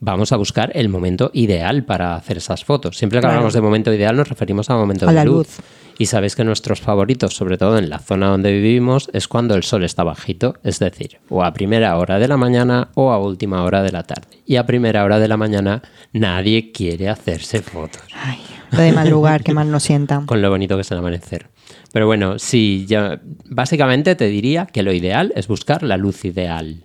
vamos 0.00 0.32
a 0.32 0.36
buscar 0.36 0.70
el 0.74 0.88
momento 0.88 1.30
ideal 1.32 1.84
para 1.84 2.14
hacer 2.16 2.36
esas 2.36 2.64
fotos. 2.64 2.96
Siempre 2.98 3.18
que 3.18 3.20
Claro. 3.22 3.34
hablamos 3.36 3.54
de 3.54 3.60
momento 3.62 3.92
ideal 3.92 4.16
nos 4.16 4.28
referimos 4.28 4.68
a 4.70 4.76
momento 4.76 5.06
A 5.06 5.08
de 5.08 5.14
la 5.14 5.24
luz. 5.24 5.36
luz. 5.58 5.60
Y 5.98 6.06
sabéis 6.06 6.36
que 6.36 6.44
nuestros 6.44 6.82
favoritos, 6.82 7.34
sobre 7.34 7.56
todo 7.56 7.78
en 7.78 7.88
la 7.88 7.98
zona 7.98 8.28
donde 8.28 8.52
vivimos, 8.52 9.08
es 9.14 9.28
cuando 9.28 9.54
el 9.54 9.62
sol 9.62 9.82
está 9.82 10.04
bajito, 10.04 10.56
es 10.62 10.78
decir, 10.78 11.20
o 11.30 11.42
a 11.42 11.54
primera 11.54 11.96
hora 11.96 12.18
de 12.18 12.28
la 12.28 12.36
mañana 12.36 12.90
o 12.94 13.12
a 13.12 13.18
última 13.18 13.62
hora 13.62 13.82
de 13.82 13.92
la 13.92 14.02
tarde. 14.02 14.42
Y 14.44 14.56
a 14.56 14.66
primera 14.66 15.04
hora 15.04 15.18
de 15.18 15.28
la 15.28 15.38
mañana 15.38 15.80
nadie 16.12 16.70
quiere 16.70 17.08
hacerse 17.08 17.62
fotos 17.62 18.02
Ay, 18.14 18.38
lo 18.72 18.80
de 18.80 18.92
madrugar, 18.92 19.42
que 19.42 19.54
mal 19.54 19.70
nos 19.70 19.84
sienta. 19.84 20.22
con 20.26 20.42
lo 20.42 20.50
bonito 20.50 20.74
que 20.76 20.82
es 20.82 20.90
el 20.90 20.98
amanecer. 20.98 21.48
Pero 21.92 22.06
bueno, 22.06 22.38
sí, 22.38 22.84
ya, 22.88 23.20
básicamente 23.46 24.14
te 24.16 24.26
diría 24.26 24.66
que 24.66 24.82
lo 24.82 24.92
ideal 24.92 25.32
es 25.36 25.48
buscar 25.48 25.82
la 25.82 25.96
luz 25.96 26.24
ideal. 26.24 26.84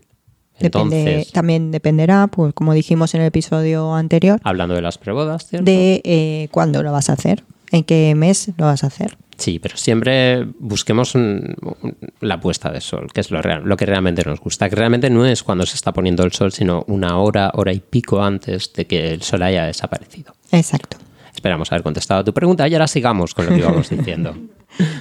Depende, 0.60 0.98
Entonces, 1.00 1.32
también 1.34 1.72
dependerá, 1.72 2.28
pues 2.28 2.54
como 2.54 2.74
dijimos 2.74 3.16
en 3.16 3.22
el 3.22 3.28
episodio 3.28 3.96
anterior, 3.96 4.40
hablando 4.44 4.76
de 4.76 4.82
las 4.84 4.98
prebodas, 5.00 5.48
¿cierto? 5.48 5.66
de 5.66 6.02
eh, 6.04 6.48
cuándo 6.52 6.84
lo 6.84 6.92
vas 6.92 7.10
a 7.10 7.14
hacer, 7.14 7.44
en 7.72 7.84
qué 7.84 8.14
mes 8.16 8.52
lo 8.58 8.66
vas 8.66 8.84
a 8.84 8.88
hacer. 8.88 9.18
Sí, 9.38 9.58
pero 9.58 9.76
siempre 9.76 10.46
busquemos 10.60 11.16
un- 11.16 11.56
un- 11.82 11.98
la 12.20 12.40
puesta 12.40 12.70
de 12.72 12.80
sol, 12.80 13.08
que 13.12 13.22
es 13.22 13.32
lo, 13.32 13.42
real, 13.42 13.64
lo 13.66 13.76
que 13.76 13.88
realmente 13.88 14.24
nos 14.24 14.40
gusta. 14.40 14.70
Que 14.70 14.76
realmente 14.76 15.10
no 15.10 15.26
es 15.26 15.42
cuando 15.42 15.66
se 15.66 15.74
está 15.76 15.92
poniendo 15.94 16.24
el 16.24 16.32
sol, 16.32 16.52
sino 16.52 16.84
una 16.88 17.18
hora, 17.18 17.50
hora 17.56 17.74
y 17.74 17.80
pico 17.80 18.22
antes 18.22 18.72
de 18.74 18.86
que 18.86 19.12
el 19.12 19.24
sol 19.24 19.42
haya 19.42 19.66
desaparecido. 19.66 20.36
Exacto. 20.52 20.98
Esperamos 21.42 21.72
haber 21.72 21.82
contestado 21.82 22.22
a 22.22 22.24
tu 22.24 22.36
pregunta 22.36 22.68
y 22.68 22.74
ahora 22.76 22.88
sigamos 22.88 23.34
con 23.34 23.48
lo 23.48 23.52
que 23.52 23.58
íbamos 23.62 23.90
diciendo. 23.90 24.36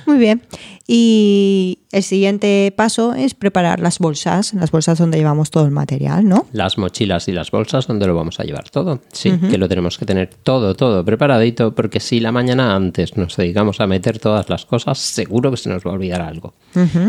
Muy 0.06 0.16
bien. 0.16 0.40
Y 0.86 1.80
el 1.92 2.02
siguiente 2.02 2.72
paso 2.74 3.12
es 3.12 3.34
preparar 3.34 3.78
las 3.78 3.98
bolsas, 3.98 4.54
las 4.54 4.70
bolsas 4.70 4.98
donde 4.98 5.18
llevamos 5.18 5.50
todo 5.50 5.66
el 5.66 5.70
material, 5.70 6.26
¿no? 6.26 6.46
Las 6.52 6.78
mochilas 6.78 7.28
y 7.28 7.32
las 7.32 7.50
bolsas, 7.50 7.86
¿dónde 7.86 8.06
lo 8.06 8.14
vamos 8.14 8.40
a 8.40 8.44
llevar 8.44 8.70
todo? 8.70 9.00
Sí, 9.12 9.32
que 9.50 9.58
lo 9.58 9.68
tenemos 9.68 9.98
que 9.98 10.06
tener 10.06 10.30
todo, 10.42 10.74
todo 10.74 11.04
preparadito, 11.04 11.74
porque 11.74 12.00
si 12.00 12.20
la 12.20 12.32
mañana 12.32 12.74
antes 12.74 13.18
nos 13.18 13.36
dedicamos 13.36 13.80
a 13.80 13.86
meter 13.86 14.18
todas 14.18 14.48
las 14.48 14.64
cosas, 14.64 14.98
seguro 14.98 15.50
que 15.50 15.58
se 15.58 15.68
nos 15.68 15.84
va 15.84 15.90
a 15.90 15.94
olvidar 15.94 16.22
algo. 16.22 16.54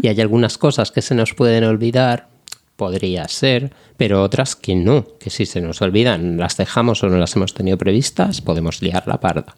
Y 0.01 0.09
hay 0.09 0.19
algunas 0.19 0.57
cosas 0.57 0.91
que 0.91 1.01
se 1.01 1.15
nos 1.15 1.33
pueden 1.33 1.63
olvidar, 1.63 2.27
podría 2.81 3.27
ser, 3.27 3.71
pero 3.95 4.23
otras 4.23 4.55
que 4.55 4.73
no, 4.73 5.05
que 5.19 5.29
si 5.29 5.45
se 5.45 5.61
nos 5.61 5.83
olvidan, 5.83 6.37
las 6.37 6.57
dejamos 6.57 7.03
o 7.03 7.09
no 7.09 7.17
las 7.17 7.35
hemos 7.35 7.53
tenido 7.53 7.77
previstas, 7.77 8.41
podemos 8.41 8.81
liar 8.81 9.03
la 9.05 9.19
parda. 9.19 9.55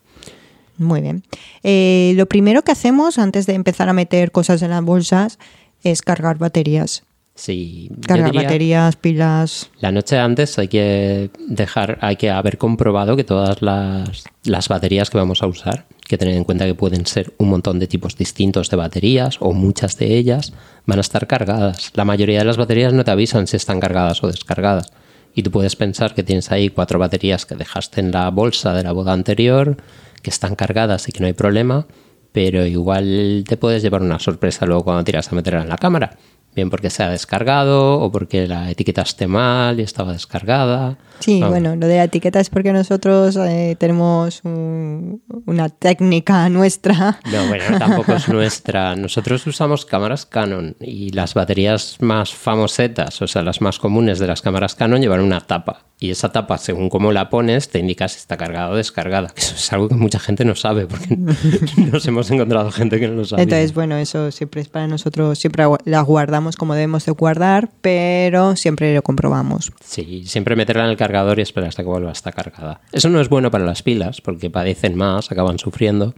Muy 0.78 1.00
bien. 1.00 1.24
Eh, 1.64 2.16
lo 2.18 2.26
primero 2.26 2.64
que 2.64 2.74
hacemos 2.74 3.18
antes 3.18 3.46
de 3.46 3.54
empezar 3.54 3.88
a 3.88 3.94
meter 3.94 4.34
cosas 4.34 4.62
en 4.62 4.72
las 4.72 4.84
bolsas 4.84 5.40
es 5.86 6.02
cargar 6.02 6.38
baterías. 6.38 7.04
Sí, 7.36 7.90
Cargar 8.08 8.32
diría- 8.32 8.44
baterías, 8.48 8.96
pilas. 8.96 9.72
La 9.80 9.92
noche 9.92 10.20
antes 10.20 10.60
hay 10.60 10.68
que 10.68 11.32
dejar, 11.48 11.98
hay 12.02 12.16
que 12.16 12.30
haber 12.30 12.60
comprobado 12.60 13.16
que 13.16 13.24
todas 13.24 13.62
las, 13.64 14.24
las 14.44 14.68
baterías 14.68 15.10
que 15.10 15.18
vamos 15.18 15.42
a 15.42 15.48
usar, 15.48 15.86
que 16.08 16.18
tener 16.20 16.36
en 16.36 16.44
cuenta 16.44 16.66
que 16.66 16.76
pueden 16.76 17.08
ser 17.08 17.34
un 17.40 17.50
montón 17.50 17.80
de 17.80 17.88
tipos 17.88 18.16
distintos 18.18 18.70
de 18.70 18.78
baterías 18.78 19.38
o 19.40 19.52
muchas 19.52 19.98
de 19.98 20.16
ellas, 20.16 20.54
van 20.86 21.00
a 21.00 21.02
estar 21.02 21.26
cargadas. 21.26 21.90
La 21.96 22.06
mayoría 22.06 22.38
de 22.40 22.46
las 22.46 22.58
baterías 22.58 22.94
no 22.94 23.04
te 23.04 23.10
avisan 23.12 23.48
si 23.48 23.58
están 23.58 23.80
cargadas 23.80 24.24
o 24.24 24.28
descargadas. 24.28 24.92
Y 25.34 25.42
tú 25.42 25.50
puedes 25.50 25.76
pensar 25.76 26.14
que 26.14 26.22
tienes 26.22 26.52
ahí 26.52 26.70
cuatro 26.70 27.00
baterías 27.00 27.48
que 27.48 27.56
dejaste 27.56 28.00
en 28.00 28.12
la 28.12 28.30
bolsa 28.30 28.74
de 28.76 28.84
la 28.84 28.92
boda 28.92 29.14
anterior, 29.14 29.78
que 30.22 30.30
están 30.30 30.54
cargadas 30.56 31.10
y 31.10 31.12
que 31.12 31.22
no 31.22 31.26
hay 31.26 31.34
problema, 31.34 31.88
pero 32.32 32.64
igual 32.68 33.44
te 33.48 33.58
puedes 33.58 33.82
llevar 33.82 34.04
una 34.04 34.20
sorpresa 34.20 34.68
luego 34.68 34.84
cuando 34.84 35.04
tiras 35.04 35.32
a 35.32 35.36
meterla 35.36 35.64
en 35.64 35.70
la 35.70 35.78
cámara. 35.78 36.18
Bien 36.56 36.70
porque 36.70 36.90
se 36.90 37.04
ha 37.04 37.10
descargado 37.10 38.00
o 38.00 38.12
porque 38.12 38.48
la 38.48 38.70
etiquetaste 38.70 39.28
mal 39.28 39.80
y 39.80 39.84
estaba 39.84 40.14
descargada. 40.14 40.98
Sí, 41.20 41.40
Vamos. 41.40 41.50
bueno, 41.60 41.76
lo 41.76 41.88
de 41.88 41.98
la 41.98 42.04
etiqueta 42.04 42.40
es 42.40 42.50
porque 42.50 42.74
nosotros 42.74 43.36
eh, 43.38 43.76
tenemos 43.80 44.42
un- 44.44 45.22
una 45.46 45.70
técnica 45.70 46.48
nuestra. 46.50 47.20
No, 47.32 47.48
bueno, 47.48 47.64
tampoco 47.80 48.14
es 48.14 48.28
nuestra. 48.28 48.96
Nosotros 48.96 49.46
usamos 49.48 49.86
cámaras 49.86 50.26
Canon 50.26 50.76
y 50.82 51.12
las 51.12 51.34
baterías 51.34 51.98
más 52.02 52.34
famosetas, 52.34 53.22
o 53.22 53.28
sea, 53.28 53.42
las 53.42 53.62
más 53.62 53.80
comunes 53.80 54.20
de 54.20 54.28
las 54.28 54.42
cámaras 54.42 54.76
Canon 54.76 55.02
llevan 55.02 55.22
una 55.22 55.42
tapa. 55.42 55.86
Y 56.00 56.10
esa 56.12 56.34
tapa, 56.34 56.58
según 56.58 56.90
cómo 56.90 57.14
la 57.14 57.30
pones, 57.30 57.70
te 57.70 57.80
indica 57.80 58.10
si 58.10 58.18
está 58.18 58.36
cargada 58.36 58.70
o 58.72 58.76
descargada. 58.76 59.30
Que 59.30 59.40
eso 59.40 59.56
es 59.56 59.72
algo 59.72 59.88
que 59.88 59.96
mucha 59.96 60.20
gente 60.20 60.44
no 60.44 60.54
sabe 60.54 60.86
porque 60.86 61.16
nos 61.78 62.06
hemos 62.06 62.30
encontrado 62.30 62.72
gente 62.72 63.00
que 63.00 63.08
no 63.08 63.14
lo 63.14 63.26
sabe. 63.26 63.44
Entonces, 63.44 63.74
bueno, 63.74 63.96
eso 63.96 64.30
siempre 64.32 64.60
es 64.62 64.68
para 64.68 64.86
nosotros, 64.88 65.40
siempre 65.40 65.64
la 65.86 66.02
guardamos 66.02 66.43
como 66.52 66.76
debemos 66.76 67.06
de 67.06 67.12
guardar, 67.12 67.72
pero 67.82 68.56
siempre 68.56 68.94
lo 68.94 69.02
comprobamos. 69.02 69.72
Sí, 69.84 70.24
siempre 70.26 70.56
meterla 70.56 70.86
en 70.86 70.92
el 70.92 70.98
cargador 70.98 71.40
y 71.40 71.42
esperar 71.42 71.70
hasta 71.70 71.84
que 71.84 71.90
vuelva 71.90 72.10
a 72.10 72.14
estar 72.14 72.34
cargada. 72.34 72.82
Eso 72.92 73.10
no 73.10 73.20
es 73.20 73.30
bueno 73.30 73.52
para 73.52 73.66
las 73.66 73.84
pilas 73.84 74.22
porque 74.22 74.50
padecen 74.50 74.96
más, 74.96 75.32
acaban 75.32 75.60
sufriendo. 75.60 76.14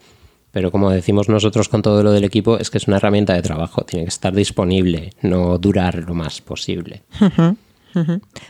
Pero 0.51 0.71
como 0.71 0.89
decimos 0.89 1.27
nosotros 1.27 1.67
con 1.67 1.81
todo 1.81 2.01
lo 2.01 2.13
del 2.13 2.23
equipo, 2.23 2.57
es 2.57 2.69
que 2.69 2.77
es 2.77 2.87
una 2.87 2.95
herramienta 2.95 3.33
de 3.33 3.41
trabajo. 3.41 3.83
Tiene 3.83 4.05
que 4.05 4.09
estar 4.09 4.33
disponible, 4.33 5.11
no 5.21 5.57
durar 5.57 5.95
lo 5.95 6.13
más 6.13 6.39
posible. 6.39 7.03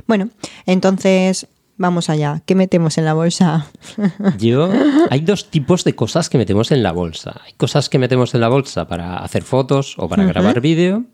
Bueno, 0.05 0.29
entonces 0.67 1.48
vamos 1.77 2.10
allá. 2.10 2.41
¿Qué 2.46 2.55
metemos 2.55 2.98
en 2.98 3.05
la 3.05 3.13
bolsa? 3.13 3.67
Yo, 4.38 4.70
hay 5.10 5.22
dos 5.22 5.50
tipos 5.50 5.84
de 5.84 5.96
cosas 5.96 6.29
que 6.29 6.38
metemos 6.38 6.72
en 6.72 6.84
la 6.84 6.91
bolsa. 6.91 7.41
Hay 7.44 7.53
cosas 7.53 7.89
que 7.89 8.00
metemos 8.00 8.34
en 8.36 8.41
la 8.41 8.50
bolsa 8.50 8.88
para 8.88 9.17
hacer 9.17 9.44
fotos 9.44 9.96
o 9.98 10.08
para 10.08 10.25
grabar 10.25 10.62
vídeo. 10.62 11.05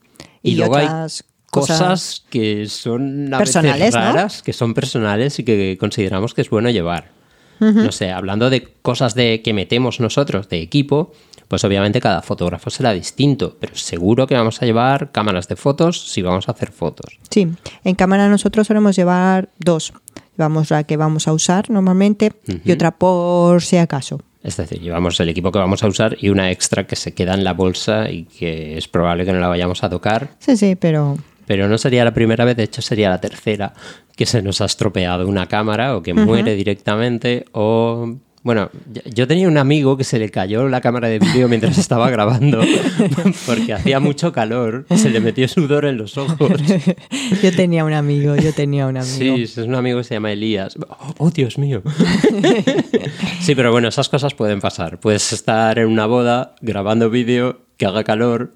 Y, 0.43 0.51
Y 0.51 0.55
luego 0.55 0.75
hay 0.77 0.85
otras 0.85 1.23
cosas, 1.49 1.79
cosas 1.79 2.25
que 2.29 2.67
son 2.67 3.33
a 3.33 3.37
personales, 3.37 3.79
veces 3.79 3.95
¿no? 3.95 4.01
raras, 4.01 4.43
que 4.43 4.53
son 4.53 4.73
personales 4.73 5.37
y 5.39 5.43
que 5.43 5.77
consideramos 5.79 6.33
que 6.33 6.41
es 6.41 6.49
bueno 6.49 6.69
llevar. 6.69 7.11
No 7.59 7.91
sé, 7.91 8.09
hablando 8.09 8.49
de 8.49 8.73
cosas 8.81 9.13
de 9.13 9.43
que 9.43 9.53
metemos 9.53 9.99
nosotros 9.99 10.49
de 10.49 10.63
equipo, 10.63 11.13
pues 11.47 11.63
obviamente 11.63 12.01
cada 12.01 12.23
fotógrafo 12.23 12.71
será 12.71 12.91
distinto, 12.91 13.55
pero 13.59 13.75
seguro 13.75 14.25
que 14.25 14.33
vamos 14.33 14.59
a 14.63 14.65
llevar 14.65 15.11
cámaras 15.11 15.47
de 15.47 15.55
fotos 15.55 16.09
si 16.09 16.23
vamos 16.23 16.49
a 16.49 16.53
hacer 16.53 16.71
fotos. 16.71 17.19
Sí, 17.29 17.47
en 17.83 17.95
cámara 17.95 18.29
nosotros 18.29 18.65
solemos 18.65 18.95
llevar 18.95 19.49
dos. 19.59 19.93
Llevamos 20.35 20.71
la 20.71 20.85
que 20.85 20.97
vamos 20.97 21.27
a 21.27 21.33
usar 21.33 21.69
normalmente 21.69 22.33
y 22.63 22.71
otra 22.71 22.97
por 22.97 23.61
si 23.61 23.77
acaso. 23.77 24.21
Es 24.43 24.57
decir, 24.57 24.81
llevamos 24.81 25.19
el 25.19 25.29
equipo 25.29 25.51
que 25.51 25.59
vamos 25.59 25.83
a 25.83 25.87
usar 25.87 26.17
y 26.19 26.29
una 26.29 26.49
extra 26.51 26.87
que 26.87 26.95
se 26.95 27.13
queda 27.13 27.33
en 27.35 27.43
la 27.43 27.53
bolsa 27.53 28.09
y 28.09 28.23
que 28.23 28.77
es 28.77 28.87
probable 28.87 29.25
que 29.25 29.33
no 29.33 29.39
la 29.39 29.47
vayamos 29.47 29.83
a 29.83 29.89
tocar, 29.89 30.31
Sí, 30.39 30.57
sí, 30.57 30.75
pero 30.75 31.17
pero 31.45 31.67
no 31.67 31.77
sería 31.77 32.05
la 32.05 32.13
primera 32.13 32.45
vez, 32.45 32.55
de 32.55 32.63
hecho 32.63 32.81
sería 32.81 33.09
la 33.09 33.19
tercera 33.19 33.73
que 34.15 34.25
se 34.25 34.41
nos 34.41 34.61
ha 34.61 34.65
estropeado 34.65 35.27
una 35.27 35.47
cámara 35.47 35.97
o 35.97 36.01
que 36.01 36.13
muere 36.13 36.55
directamente 36.55 37.45
o... 37.51 38.15
Bueno, 38.43 38.71
yo- 39.05 39.27
tenía 39.27 39.47
un 39.47 39.57
amigo 39.59 39.97
que 39.97 40.03
se 40.03 40.17
le 40.17 40.29
cayó 40.31 40.67
la 40.67 40.81
cámara 40.81 41.07
de 41.09 41.19
vídeo 41.19 41.47
mientras 41.47 41.77
estaba 41.77 42.09
grabando 42.09 42.59
porque 43.45 43.73
hacía 43.73 43.99
mucho 43.99 44.31
calor, 44.31 44.85
se 44.95 45.11
le 45.11 45.19
metió 45.19 45.47
sudor 45.47 45.85
en 45.85 45.97
los 45.97 46.17
ojos. 46.17 46.51
yo 47.43 47.51
tenía 47.55 47.85
un 47.85 47.93
amigo, 47.93 48.35
yo 48.35 48.51
tenía 48.51 48.87
un 48.87 48.97
amigo. 48.97 49.13
Sí, 49.15 49.43
es 49.43 49.57
un 49.57 49.75
amigo 49.75 49.99
que 49.99 50.05
se 50.05 50.15
llama 50.15 50.31
Elías. 50.31 50.75
Oh, 51.19 51.29
Dios 51.29 51.59
mío. 51.59 51.83
sí, 53.41 53.53
pero 53.55 53.71
bueno, 53.71 53.87
esas 53.89 54.09
cosas 54.09 54.33
pueden 54.33 54.59
pasar. 54.59 54.99
Puedes 54.99 55.33
estar 55.33 55.77
en 55.77 55.87
una 55.87 56.07
boda 56.07 56.55
grabando 56.61 57.09
vídeo 57.09 57.61
que 57.77 57.85
haga 57.85 58.03
calor, 58.03 58.55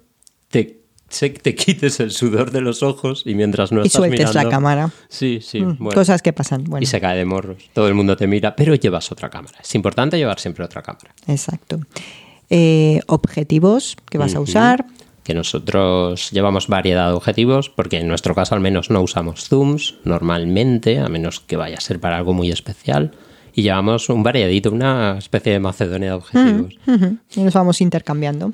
te 0.49 0.84
te 1.09 1.55
quites 1.55 1.99
el 1.99 2.11
sudor 2.11 2.51
de 2.51 2.61
los 2.61 2.83
ojos 2.83 3.23
y 3.25 3.35
mientras 3.35 3.71
no 3.71 3.83
Y 3.83 3.87
estás 3.87 3.99
sueltes 3.99 4.33
la 4.33 4.49
cámara. 4.49 4.91
Sí, 5.07 5.39
sí. 5.41 5.61
Mm, 5.61 5.77
bueno. 5.79 5.95
Cosas 5.95 6.21
que 6.21 6.33
pasan. 6.33 6.63
Bueno, 6.65 6.83
Y 6.83 6.85
se 6.85 6.99
cae 6.99 7.17
de 7.17 7.25
morros. 7.25 7.69
Todo 7.73 7.87
el 7.87 7.93
mundo 7.93 8.17
te 8.17 8.27
mira, 8.27 8.55
pero 8.55 8.75
llevas 8.75 9.11
otra 9.11 9.29
cámara. 9.29 9.59
Es 9.61 9.73
importante 9.75 10.17
llevar 10.17 10.39
siempre 10.39 10.63
otra 10.65 10.81
cámara. 10.81 11.13
exacto. 11.27 11.79
Eh, 12.49 13.01
objetivos 13.07 13.95
que 14.09 14.17
vas 14.19 14.35
a 14.35 14.39
usar. 14.39 14.85
Que 15.23 15.33
nosotros 15.33 16.29
llevamos 16.31 16.67
variedad 16.67 17.07
de 17.07 17.15
objetivos, 17.15 17.69
porque 17.71 17.97
en 17.97 18.07
nuestro 18.07 18.35
caso 18.35 18.53
al 18.53 18.61
menos 18.61 18.91
no 18.91 19.01
usamos 19.01 19.45
zooms 19.49 19.95
normalmente, 20.03 20.99
a 20.99 21.09
menos 21.09 21.39
que 21.39 21.57
vaya 21.57 21.77
a 21.77 21.81
ser 21.81 21.99
para 21.99 22.17
algo 22.17 22.33
muy 22.33 22.51
especial. 22.51 23.11
Y 23.53 23.63
llevamos 23.63 24.09
un 24.09 24.21
variadito, 24.21 24.69
una 24.69 25.17
especie 25.17 25.53
de 25.53 25.59
Macedonia 25.59 26.09
de 26.09 26.15
objetivos. 26.15 26.73
Ujú, 26.85 27.17
Y 27.35 27.39
nos 27.41 27.53
vamos 27.53 27.81
intercambiando. 27.81 28.51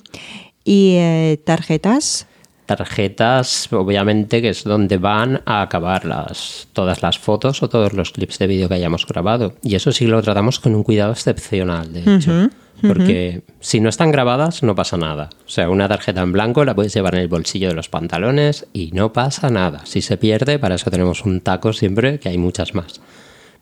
Y 0.64 0.94
eh, 0.98 1.42
tarjetas. 1.44 2.28
Tarjetas, 2.76 3.72
obviamente, 3.72 4.42
que 4.42 4.50
es 4.50 4.64
donde 4.64 4.98
van 4.98 5.42
a 5.46 5.62
acabar 5.62 6.06
las, 6.06 6.68
todas 6.74 7.02
las 7.02 7.20
fotos 7.20 7.62
o 7.64 7.70
todos 7.70 7.94
los 7.94 8.12
clips 8.12 8.40
de 8.40 8.48
vídeo 8.48 8.68
que 8.68 8.76
hayamos 8.76 9.06
grabado. 9.06 9.56
Y 9.64 9.76
eso 9.76 9.92
sí 9.92 10.08
lo 10.08 10.22
tratamos 10.22 10.60
con 10.60 10.76
un 10.76 10.84
cuidado 10.84 11.12
excepcional, 11.12 11.94
de 11.94 12.16
hecho. 12.16 12.50
Porque 12.82 13.44
si 13.60 13.80
no 13.80 13.90
están 13.90 14.12
grabadas, 14.12 14.64
no 14.64 14.74
pasa 14.74 14.98
nada. 14.98 15.30
O 15.46 15.50
sea, 15.50 15.70
una 15.70 15.88
tarjeta 15.88 16.22
en 16.22 16.32
blanco 16.32 16.66
la 16.66 16.74
puedes 16.74 16.94
llevar 16.94 17.16
en 17.16 17.22
el 17.22 17.28
bolsillo 17.28 17.68
de 17.68 17.76
los 17.76 17.90
pantalones 17.90 18.66
y 18.74 18.92
no 18.92 19.14
pasa 19.14 19.50
nada. 19.50 19.82
Si 19.86 20.02
se 20.02 20.18
pierde, 20.18 20.58
para 20.58 20.76
eso 20.76 20.90
tenemos 20.90 21.24
un 21.26 21.42
taco 21.42 21.74
siempre, 21.74 22.20
que 22.20 22.30
hay 22.30 22.38
muchas 22.38 22.74
más. 22.74 23.02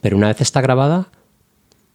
Pero 0.02 0.16
una 0.16 0.28
vez 0.28 0.40
está 0.42 0.62
grabada, 0.62 1.08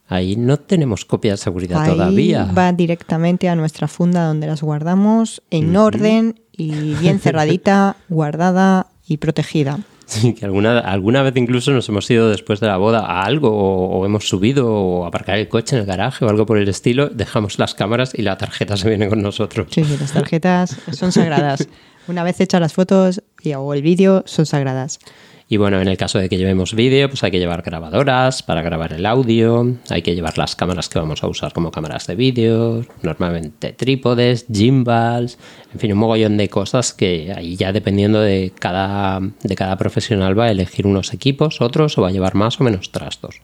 ahí 0.07 0.35
no 0.35 0.57
tenemos 0.57 1.05
copia 1.05 1.31
de 1.31 1.37
seguridad 1.37 1.81
Ahí 1.81 1.91
todavía. 1.91 2.45
va 2.57 2.71
directamente 2.73 3.49
a 3.49 3.55
nuestra 3.55 3.87
funda 3.87 4.25
donde 4.25 4.47
las 4.47 4.61
guardamos 4.61 5.41
en 5.49 5.75
orden 5.75 6.39
y 6.51 6.93
bien 6.95 7.19
cerradita, 7.19 7.97
guardada 8.09 8.87
y 9.07 9.17
protegida. 9.17 9.79
Sí, 10.07 10.33
que 10.35 10.45
alguna, 10.45 10.77
alguna 10.79 11.23
vez 11.23 11.35
incluso 11.35 11.71
nos 11.71 11.89
hemos 11.89 12.09
ido 12.11 12.29
después 12.29 12.59
de 12.59 12.67
la 12.67 12.77
boda 12.77 12.99
a 12.99 13.23
algo 13.23 13.49
o, 13.49 13.87
o 13.99 14.05
hemos 14.05 14.27
subido 14.29 14.71
o 14.71 15.05
aparcar 15.07 15.39
el 15.39 15.49
coche 15.49 15.75
en 15.75 15.81
el 15.81 15.87
garaje 15.87 16.23
o 16.23 16.29
algo 16.29 16.45
por 16.45 16.59
el 16.59 16.67
estilo, 16.69 17.09
dejamos 17.09 17.57
las 17.57 17.73
cámaras 17.73 18.13
y 18.13 18.21
la 18.21 18.37
tarjeta 18.37 18.77
se 18.77 18.87
viene 18.87 19.09
con 19.09 19.23
nosotros. 19.23 19.67
Sí, 19.71 19.83
sí, 19.83 19.97
las 19.99 20.13
tarjetas 20.13 20.77
son 20.91 21.11
sagradas. 21.11 21.67
Una 22.07 22.23
vez 22.23 22.39
hechas 22.39 22.61
las 22.61 22.73
fotos 22.73 23.23
y, 23.41 23.55
o 23.55 23.73
el 23.73 23.81
vídeo, 23.81 24.21
son 24.27 24.45
sagradas. 24.45 24.99
Y 25.47 25.57
bueno, 25.57 25.79
en 25.79 25.87
el 25.87 25.95
caso 25.95 26.17
de 26.17 26.27
que 26.27 26.37
llevemos 26.37 26.73
vídeo, 26.73 27.07
pues 27.07 27.23
hay 27.23 27.29
que 27.29 27.37
llevar 27.37 27.61
grabadoras 27.61 28.41
para 28.41 28.63
grabar 28.63 28.93
el 28.93 29.05
audio, 29.05 29.75
hay 29.89 30.01
que 30.01 30.15
llevar 30.15 30.39
las 30.39 30.55
cámaras 30.55 30.89
que 30.89 30.97
vamos 30.97 31.23
a 31.23 31.27
usar 31.27 31.53
como 31.53 31.69
cámaras 31.69 32.07
de 32.07 32.15
vídeo, 32.15 32.83
normalmente 33.03 33.71
trípodes, 33.73 34.47
gimbals, 34.51 35.37
en 35.71 35.79
fin, 35.79 35.91
un 35.91 35.99
mogollón 35.99 36.37
de 36.37 36.49
cosas 36.49 36.93
que 36.93 37.31
ahí 37.35 37.55
ya 37.57 37.71
dependiendo 37.71 38.21
de 38.21 38.53
cada, 38.57 39.19
de 39.19 39.55
cada 39.55 39.77
profesional 39.77 40.37
va 40.37 40.45
a 40.45 40.51
elegir 40.51 40.87
unos 40.87 41.13
equipos, 41.13 41.61
otros 41.61 41.95
o 41.99 42.01
va 42.01 42.07
a 42.07 42.11
llevar 42.11 42.33
más 42.33 42.59
o 42.59 42.63
menos 42.63 42.91
trastos. 42.91 43.41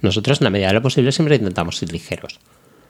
Nosotros, 0.00 0.40
en 0.40 0.44
la 0.44 0.50
medida 0.50 0.68
de 0.68 0.74
lo 0.74 0.82
posible, 0.82 1.12
siempre 1.12 1.36
intentamos 1.36 1.82
ir 1.82 1.92
ligeros. 1.92 2.40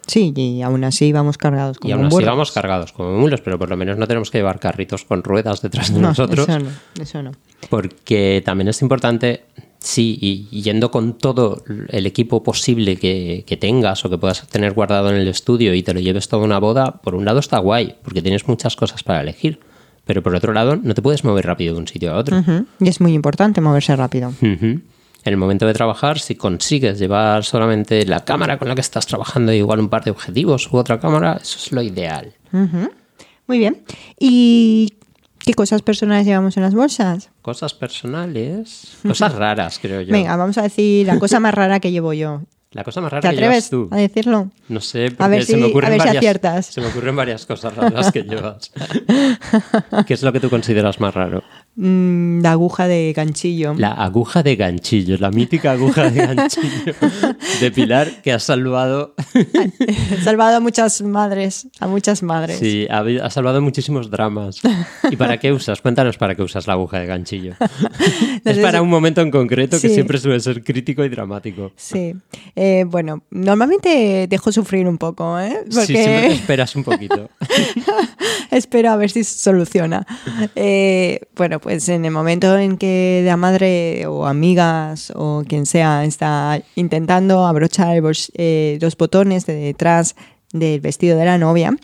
Sí, 0.07 0.33
y 0.37 0.63
aún 0.63 0.85
así 0.85 1.13
vamos 1.13 1.37
cargados 1.37 1.79
como 1.79 1.89
Y 1.89 1.93
aún 1.93 2.07
así 2.07 2.25
vamos 2.25 2.53
cargados 2.53 2.93
como 2.93 3.17
mulos, 3.19 3.41
pero 3.41 3.59
por 3.59 3.69
lo 3.69 3.77
menos 3.77 3.97
no 3.99 4.07
tenemos 4.07 4.31
que 4.31 4.39
llevar 4.39 4.61
carritos 4.61 5.05
con 5.05 5.23
ruedas 5.25 5.63
detrás 5.63 5.93
de 5.93 6.01
No, 6.01 6.09
nosotros. 6.09 6.49
eso 6.49 6.59
no, 6.59 6.71
eso 7.03 7.23
no. 7.23 7.33
Porque 7.69 8.43
también 8.45 8.69
es 8.69 8.83
importante, 8.83 9.45
sí, 9.79 10.17
y 10.21 10.63
yendo 10.63 10.91
con 10.91 11.19
todo 11.19 11.65
el 11.89 12.07
equipo 12.07 12.43
posible 12.43 12.97
que, 12.97 13.45
que 13.47 13.57
tengas 13.57 14.05
o 14.05 14.11
que 14.11 14.19
puedas 14.19 14.47
tener 14.47 14.73
guardado 14.75 15.11
en 15.11 15.17
el 15.17 15.27
estudio 15.29 15.75
y 15.75 15.83
te 15.83 15.93
lo 15.93 16.01
lleves 16.01 16.29
toda 16.29 16.45
una 16.45 16.59
boda, 16.59 17.01
por 17.03 17.15
un 17.15 17.25
lado 17.25 17.41
está 17.41 17.59
guay, 17.59 17.97
porque 18.03 18.23
tienes 18.23 18.47
muchas 18.47 18.77
cosas 18.77 19.03
para 19.03 19.21
elegir. 19.23 19.59
Pero 20.05 20.23
por 20.23 20.37
otro 20.37 20.53
lado, 20.53 20.77
no 20.77 20.95
te 20.95 21.03
puedes 21.03 21.25
mover 21.25 21.47
rápido 21.47 21.75
de 21.75 21.81
un 21.81 21.89
sitio 21.89 22.13
a 22.15 22.17
otro. 22.19 22.41
Y 22.79 22.89
es 22.89 23.01
muy 23.01 23.13
importante 23.13 23.61
moverse 23.61 23.97
rápido. 23.97 24.33
En 25.27 25.33
el 25.33 25.37
momento 25.39 25.67
de 25.67 25.73
trabajar, 25.75 26.21
si 26.21 26.37
consigues 26.37 27.01
llevar 27.01 27.43
solamente 27.45 28.07
la 28.07 28.25
cámara 28.25 28.59
con 28.59 28.69
la 28.69 28.77
que 28.77 28.81
estás 28.81 29.07
trabajando 29.07 29.53
y 29.53 29.57
igual 29.57 29.81
un 29.81 29.89
par 29.89 30.05
de 30.05 30.13
objetivos 30.13 30.71
u 30.73 30.77
otra 30.77 31.01
cámara, 31.01 31.39
eso 31.43 31.59
es 31.59 31.73
lo 31.73 31.83
ideal. 31.83 32.33
Ujú. 32.53 32.89
Muy 33.49 33.59
bien. 33.59 33.83
¿Y 34.21 34.95
qué 35.41 35.55
cosas 35.55 35.83
personales 35.83 36.27
llevamos 36.27 36.57
en 36.57 36.63
las 36.63 36.75
bolsas? 36.75 37.31
Cosas 37.43 37.75
personales, 37.75 38.99
cosas 39.05 39.35
raras, 39.35 39.81
creo 39.83 40.01
yo. 40.01 40.13
Venga, 40.13 40.37
vamos 40.37 40.59
a 40.59 40.63
decir 40.63 41.05
la 41.09 41.19
cosa 41.19 41.41
más 41.41 41.53
rara 41.55 41.81
que 41.81 41.91
llevo 41.91 42.13
yo. 42.13 42.43
La 42.71 42.85
cosa 42.85 43.01
más 43.01 43.11
rara 43.11 43.23
¿Te 43.23 43.31
que 43.31 43.35
llevas 43.41 43.67
atreves 43.67 43.71
tú. 43.71 43.89
a 43.91 43.97
decirlo? 43.97 44.51
No 44.69 44.81
sé, 44.81 45.13
A 45.19 45.27
ver 45.29 45.45
se 45.45 45.55
si- 45.55 45.59
me 45.59 45.67
ocurren 45.67 45.89
a 45.89 45.91
ver 45.91 46.01
si 46.03 46.07
varias, 46.07 46.21
aciertas. 46.21 46.67
Se 46.67 46.81
me 46.81 46.87
ocurren 46.87 47.17
varias 47.17 47.47
cosas 47.47 47.75
raras 47.75 48.13
que 48.13 48.23
llevas. 48.23 48.71
¿Qué 50.07 50.15
es 50.15 50.23
lo 50.23 50.33
que 50.33 50.39
tú 50.41 50.51
consideras 50.51 51.01
más 51.01 51.15
raro? 51.15 51.43
Mm, 51.79 52.41
la 52.41 52.53
aguja 52.53 52.89
de 52.89 53.13
ganchillo. 53.15 53.75
La 53.77 53.91
aguja 53.93 54.43
de 54.43 54.57
ganchillo, 54.57 55.19
la 55.19 55.31
mítica 55.31 55.73
aguja 55.73 56.11
de 56.11 56.27
ganchillo 56.35 56.95
de 57.61 57.71
Pilar 57.71 58.23
que 58.23 58.33
ha 58.33 58.39
salvado. 58.39 59.15
He 59.35 60.17
salvado 60.23 60.57
a 60.57 60.61
muchas 60.61 61.03
madres, 61.03 61.69
a 61.79 61.87
muchas 61.87 62.23
madres. 62.23 62.59
Sí, 62.59 62.87
ha, 62.91 63.05
ha 63.23 63.29
salvado 63.31 63.61
muchísimos 63.61 64.11
dramas. 64.11 64.61
¿Y 65.11 65.17
para 65.17 65.39
qué 65.39 65.53
usas? 65.53 65.83
Cuéntanos 65.83 66.17
para 66.17 66.35
qué 66.35 66.43
usas 66.43 66.67
la 66.67 66.73
aguja 66.73 66.99
de 66.99 67.07
ganchillo. 67.07 67.53
es 68.45 68.59
para 68.59 68.81
un 68.81 68.89
momento 68.89 69.21
en 69.21 69.31
concreto 69.31 69.79
que 69.81 69.89
Sí. 69.89 69.95
siempre 69.95 70.17
suele 70.19 70.41
ser 70.41 70.65
crítico 70.65 71.05
y 71.05 71.11
dramático. 71.11 71.73
Sí. 71.77 72.15
Eh, 72.55 72.85
bueno, 72.89 73.23
normalmente 73.31 74.27
dejo 74.29 74.51
sufrir 74.51 74.89
un 74.89 74.97
poco, 74.97 75.39
¿eh? 75.39 75.59
Sí, 75.69 75.87
siempre 75.87 76.05
te 76.05 76.21
Porque 76.23 76.35
esperas 76.35 76.75
un 76.77 76.85
poquito. 76.85 77.29
espero 78.51 78.91
a 78.91 78.97
ver 78.97 79.11
si 79.11 79.25
soluciona. 79.25 80.07
Eh, 80.55 81.21
bueno, 81.37 81.61
pues 81.67 81.89
en 81.89 82.05
el 82.05 82.13
momento 82.13 82.57
en 82.57 82.77
que 82.77 83.23
la 83.25 83.37
madre 83.37 84.07
o 84.07 84.25
amigas 84.27 85.13
o 85.17 85.43
quien 85.49 85.67
sea 85.67 86.05
está 86.05 86.63
intentando 86.77 87.45
abrochar 87.45 88.01
eh, 88.35 88.79
los 88.81 88.97
botones 88.97 89.47
de 89.47 89.55
detrás 89.55 90.15
del 90.53 90.81
vestido 90.81 91.19
de 91.19 91.25
la 91.25 91.39
novia, 91.39 91.77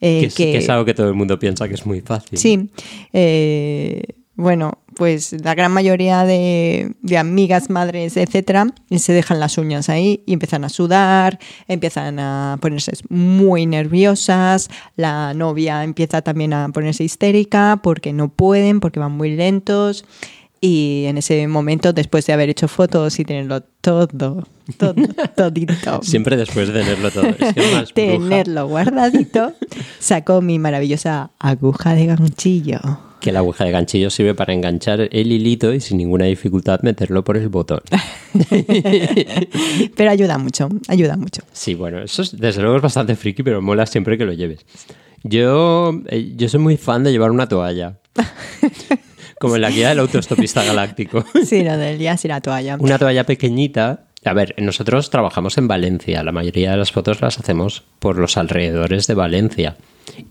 eh, 0.00 0.22
que, 0.22 0.26
es, 0.26 0.34
que 0.34 0.56
es 0.56 0.68
algo 0.68 0.84
que 0.84 0.92
todo 0.92 1.06
el 1.06 1.14
mundo 1.14 1.38
piensa 1.38 1.68
que 1.68 1.74
es 1.74 1.86
muy 1.86 2.00
fácil. 2.00 2.36
Sí. 2.36 2.68
eh, 3.12 4.02
bueno, 4.34 4.78
pues 4.98 5.32
la 5.44 5.54
gran 5.54 5.70
mayoría 5.70 6.24
de, 6.24 6.92
de 7.02 7.18
amigas, 7.18 7.70
madres, 7.70 8.16
etcétera, 8.16 8.66
se 8.96 9.12
dejan 9.12 9.38
las 9.38 9.56
uñas 9.56 9.88
ahí 9.88 10.24
y 10.26 10.32
empiezan 10.32 10.64
a 10.64 10.68
sudar, 10.68 11.38
empiezan 11.68 12.18
a 12.18 12.58
ponerse 12.60 12.90
muy 13.08 13.64
nerviosas, 13.64 14.68
la 14.96 15.34
novia 15.34 15.84
empieza 15.84 16.20
también 16.22 16.52
a 16.52 16.68
ponerse 16.70 17.04
histérica 17.04 17.78
porque 17.80 18.12
no 18.12 18.28
pueden, 18.28 18.80
porque 18.80 18.98
van 18.98 19.12
muy 19.12 19.36
lentos. 19.36 20.04
Y 20.60 21.04
en 21.06 21.18
ese 21.18 21.46
momento, 21.46 21.92
después 21.92 22.26
de 22.26 22.32
haber 22.32 22.48
hecho 22.48 22.66
fotos 22.66 23.18
y 23.20 23.24
tenerlo 23.24 23.62
todo, 23.80 24.08
todo, 24.08 24.44
todito, 25.36 26.02
Siempre 26.02 26.36
después 26.36 26.68
de 26.68 26.80
tenerlo 26.80 27.10
todo. 27.10 27.28
Es 27.28 27.54
que 27.54 27.60
más 27.72 27.92
bruja. 27.92 27.94
tenerlo 27.94 28.66
guardadito, 28.66 29.52
sacó 30.00 30.42
mi 30.42 30.58
maravillosa 30.58 31.30
aguja 31.38 31.94
de 31.94 32.06
ganchillo. 32.06 32.80
Que 33.20 33.32
la 33.32 33.40
aguja 33.40 33.64
de 33.64 33.70
ganchillo 33.72 34.10
sirve 34.10 34.34
para 34.34 34.52
enganchar 34.52 35.08
el 35.10 35.32
hilito 35.32 35.72
y 35.74 35.80
sin 35.80 35.98
ninguna 35.98 36.24
dificultad 36.26 36.80
meterlo 36.82 37.24
por 37.24 37.36
el 37.36 37.48
botón. 37.48 37.80
Pero 39.96 40.10
ayuda 40.10 40.38
mucho, 40.38 40.68
ayuda 40.88 41.16
mucho. 41.16 41.42
Sí, 41.52 41.74
bueno, 41.74 42.00
eso 42.00 42.22
es, 42.22 42.38
desde 42.38 42.62
luego 42.62 42.76
es 42.76 42.82
bastante 42.82 43.16
friki, 43.16 43.42
pero 43.42 43.60
mola 43.60 43.86
siempre 43.86 44.16
que 44.18 44.24
lo 44.24 44.32
lleves. 44.32 44.64
Yo, 45.24 46.00
eh, 46.06 46.32
yo 46.36 46.48
soy 46.48 46.60
muy 46.60 46.76
fan 46.76 47.02
de 47.02 47.10
llevar 47.10 47.30
una 47.32 47.48
toalla. 47.48 47.98
Como 49.40 49.56
en 49.56 49.62
la 49.62 49.70
guía 49.70 49.90
del 49.90 50.00
autoestopista 50.00 50.64
galáctico. 50.64 51.24
Sí, 51.44 51.62
lo 51.62 51.76
del 51.76 51.98
día 51.98 52.16
sí 52.16 52.28
la 52.28 52.40
toalla. 52.40 52.76
Una 52.78 52.98
toalla 52.98 53.24
pequeñita. 53.24 54.04
A 54.24 54.32
ver, 54.32 54.54
nosotros 54.58 55.10
trabajamos 55.10 55.56
en 55.58 55.68
Valencia. 55.68 56.22
La 56.24 56.32
mayoría 56.32 56.72
de 56.72 56.76
las 56.76 56.90
fotos 56.92 57.20
las 57.20 57.38
hacemos 57.38 57.84
por 58.00 58.18
los 58.18 58.36
alrededores 58.36 59.06
de 59.06 59.14
Valencia. 59.14 59.76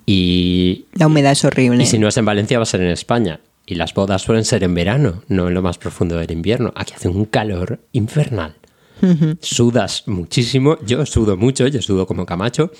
Y, 0.05 0.85
La 0.93 1.07
humedad 1.07 1.31
es 1.31 1.45
horrible. 1.45 1.83
y 1.83 1.85
si 1.85 1.97
no 1.97 2.07
es 2.07 2.17
en 2.17 2.25
Valencia, 2.25 2.57
va 2.59 2.63
a 2.63 2.65
ser 2.65 2.81
en 2.81 2.89
España. 2.89 3.39
Y 3.65 3.75
las 3.75 3.93
bodas 3.93 4.21
suelen 4.21 4.45
ser 4.45 4.63
en 4.63 4.73
verano, 4.73 5.23
no 5.27 5.47
en 5.47 5.53
lo 5.53 5.61
más 5.61 5.77
profundo 5.77 6.17
del 6.17 6.31
invierno. 6.31 6.73
Aquí 6.75 6.93
hace 6.95 7.07
un 7.09 7.25
calor 7.25 7.79
infernal. 7.93 8.55
Sudas 9.41 10.03
muchísimo. 10.07 10.77
Yo 10.85 11.05
sudo 11.05 11.37
mucho, 11.37 11.67
yo 11.67 11.81
sudo 11.81 12.07
como 12.07 12.25
Camacho. 12.25 12.71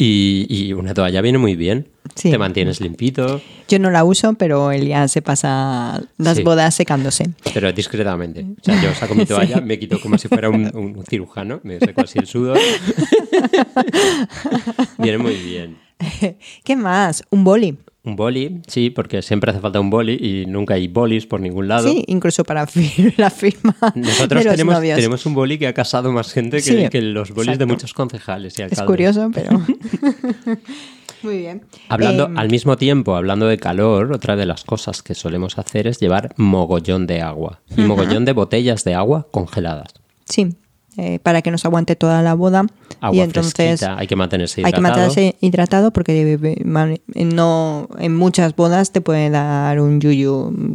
Y, 0.00 0.46
y 0.48 0.72
una 0.74 0.94
toalla 0.94 1.20
viene 1.20 1.38
muy 1.38 1.56
bien. 1.56 1.88
Sí. 2.14 2.30
Te 2.30 2.38
mantienes 2.38 2.80
limpito, 2.80 3.40
Yo 3.68 3.78
no 3.80 3.90
la 3.90 4.02
uso, 4.04 4.32
pero 4.34 4.70
Elia 4.72 5.06
se 5.08 5.20
pasa 5.22 6.00
las 6.16 6.36
Sí. 6.38 6.42
bodas 6.44 6.72
secándose. 6.74 7.26
pero 7.52 7.70
discretamente. 7.72 8.46
O 8.60 8.64
sea, 8.64 8.80
yo 8.82 8.94
saco 8.94 9.14
mi 9.16 9.26
toalla, 9.26 9.60
me 9.60 9.76
quito 9.78 10.00
como 10.00 10.16
si 10.16 10.28
fuera 10.28 10.48
un, 10.50 10.70
un 10.74 11.04
cirujano, 11.04 11.60
me 11.64 11.78
seco 11.80 12.00
así 12.02 12.18
el 12.20 12.26
sudor. 12.26 12.58
viene 14.98 15.18
muy 15.18 15.34
bien. 15.34 15.76
¿Qué 16.64 16.76
más? 16.76 17.22
Un 17.30 17.44
boli. 17.44 17.76
Un 18.04 18.16
boli, 18.16 18.62
sí, 18.68 18.88
porque 18.88 19.20
siempre 19.20 19.50
hace 19.50 19.60
falta 19.60 19.80
un 19.80 19.90
boli 19.90 20.14
y 20.14 20.46
nunca 20.46 20.74
hay 20.74 20.88
bolis 20.88 21.26
por 21.26 21.40
ningún 21.40 21.68
lado. 21.68 21.86
Sí, 21.88 22.04
incluso 22.06 22.42
para 22.44 22.66
fir- 22.66 23.12
la 23.18 23.28
firma 23.28 23.76
Nosotros 23.94 24.28
de 24.40 24.44
los 24.46 24.52
tenemos, 24.54 24.74
novios. 24.76 24.96
tenemos 24.96 25.26
un 25.26 25.34
boli 25.34 25.58
que 25.58 25.66
ha 25.66 25.74
casado 25.74 26.10
más 26.12 26.32
gente 26.32 26.58
que, 26.58 26.62
Sí, 26.62 26.88
que 26.88 27.02
los 27.02 27.32
bolis 27.32 27.58
de 27.58 27.66
muchos 27.66 27.92
concejales 27.92 28.58
y 28.58 28.62
Es 28.62 28.70
alcaldes. 28.70 28.86
curioso, 28.86 29.30
pero 29.34 29.50
Muy 31.22 31.38
bien. 31.38 31.62
Hablando 31.88 32.26
Em, 32.26 32.38
al 32.38 32.48
mismo 32.48 32.76
tiempo, 32.76 33.16
hablando 33.16 33.46
de 33.46 33.58
calor, 33.58 34.12
otra 34.12 34.36
de 34.36 34.46
las 34.46 34.62
cosas 34.64 35.02
que 35.02 35.14
solemos 35.14 35.58
hacer 35.58 35.86
es 35.88 35.98
llevar 35.98 36.32
mogollón 36.36 37.06
de 37.08 37.20
agua 37.22 37.60
y 37.76 37.80
mogollón 37.82 38.24
de 38.24 38.32
botellas 38.32 38.84
de 38.84 38.94
agua 38.94 39.26
congeladas. 39.32 39.92
Sí, 40.26 40.54
eh, 40.98 41.18
para 41.22 41.40
que 41.40 41.50
nos 41.50 41.64
aguante 41.64 41.96
toda 41.96 42.20
la 42.22 42.34
boda. 42.34 42.66
Agua 43.00 43.16
y 43.16 43.20
entonces 43.20 43.54
fresquita, 43.54 43.96
hay 43.98 44.06
que 44.06 44.16
mantenerse 44.16 44.60
hay 44.64 44.72
que 44.72 44.80
hidratado. 44.80 45.06
mantenerse 45.06 45.36
hidratado 45.40 45.90
porque 45.92 46.38
eh, 46.42 46.62
man- 46.64 46.98
no 47.14 47.88
en 47.98 48.14
muchas 48.16 48.54
bodas 48.56 48.92
te 48.92 49.00
puede 49.00 49.30
dar 49.30 49.80
un 49.80 50.00
yuyu. 50.00 50.50
Mm, 50.50 50.72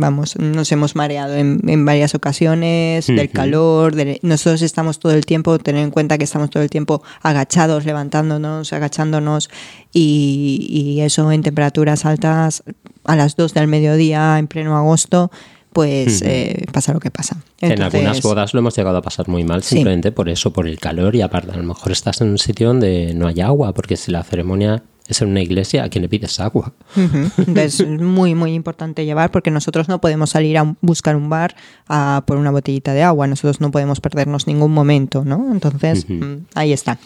Vamos, 0.00 0.36
nos 0.36 0.70
hemos 0.72 0.96
mareado 0.96 1.34
en, 1.36 1.60
en 1.68 1.84
varias 1.84 2.14
ocasiones 2.14 3.06
del 3.08 3.30
calor. 3.30 3.94
de- 3.94 4.18
nosotros 4.22 4.62
estamos 4.62 4.98
todo 4.98 5.12
el 5.12 5.26
tiempo, 5.26 5.58
tener 5.58 5.82
en 5.82 5.90
cuenta 5.90 6.16
que 6.18 6.24
estamos 6.24 6.48
todo 6.50 6.62
el 6.62 6.70
tiempo 6.70 7.02
agachados, 7.22 7.84
levantándonos, 7.84 8.72
agachándonos 8.72 9.50
y, 9.92 10.68
y 10.96 11.00
eso 11.02 11.30
en 11.32 11.42
temperaturas 11.42 12.06
altas 12.06 12.62
a 13.04 13.16
las 13.16 13.36
2 13.36 13.52
del 13.54 13.66
mediodía 13.66 14.38
en 14.38 14.46
pleno 14.46 14.76
agosto, 14.76 15.30
pues 15.72 16.22
eh, 16.22 16.64
pasa 16.72 16.92
lo 16.92 17.00
que 17.00 17.10
pasa. 17.10 17.36
en 17.60 17.80
algunas 17.82 18.20
bodas 18.22 18.54
lo 18.54 18.60
hemos 18.60 18.76
llegado 18.76 18.96
a 18.98 19.02
pasar 19.02 19.28
muy 19.28 19.44
mal, 19.44 19.62
Sí. 19.62 19.76
simplemente 19.76 20.12
por 20.12 20.28
eso, 20.28 20.52
por 20.52 20.66
el 20.68 20.78
calor 20.78 21.14
y 21.16 21.22
aparte 21.22 21.52
a 21.52 21.56
lo 21.56 21.62
mejor 21.62 21.92
estás 21.92 22.20
en 22.20 22.28
un 22.28 22.38
sitio 22.38 22.68
donde 22.68 23.14
no 23.14 23.26
hay 23.26 23.40
agua, 23.40 23.72
porque 23.72 23.96
si 23.96 24.10
la 24.12 24.22
ceremonia 24.22 24.82
es 25.08 25.20
en 25.20 25.28
una 25.28 25.40
iglesia, 25.42 25.84
¿a 25.84 25.88
quién 25.88 26.02
le 26.02 26.08
pides 26.08 26.38
agua? 26.40 26.72
Entonces 26.96 27.80
es 27.80 27.88
muy, 28.00 28.34
muy 28.34 28.54
importante 28.54 29.04
llevar 29.04 29.30
porque 29.30 29.50
nosotros 29.50 29.88
no 29.88 30.00
podemos 30.00 30.30
salir 30.30 30.56
a 30.58 30.76
buscar 30.80 31.16
un 31.16 31.28
bar 31.28 31.54
a 31.88 32.22
por 32.26 32.36
una 32.36 32.50
botellita 32.50 32.94
de 32.94 33.02
agua. 33.02 33.26
Nosotros 33.26 33.60
no 33.60 33.70
podemos 33.70 34.00
perdernos 34.00 34.46
ningún 34.46 34.72
momento, 34.72 35.24
¿no? 35.24 35.50
Entonces, 35.52 36.06
mm, 36.08 36.46
ahí 36.54 36.72
está. 36.72 36.98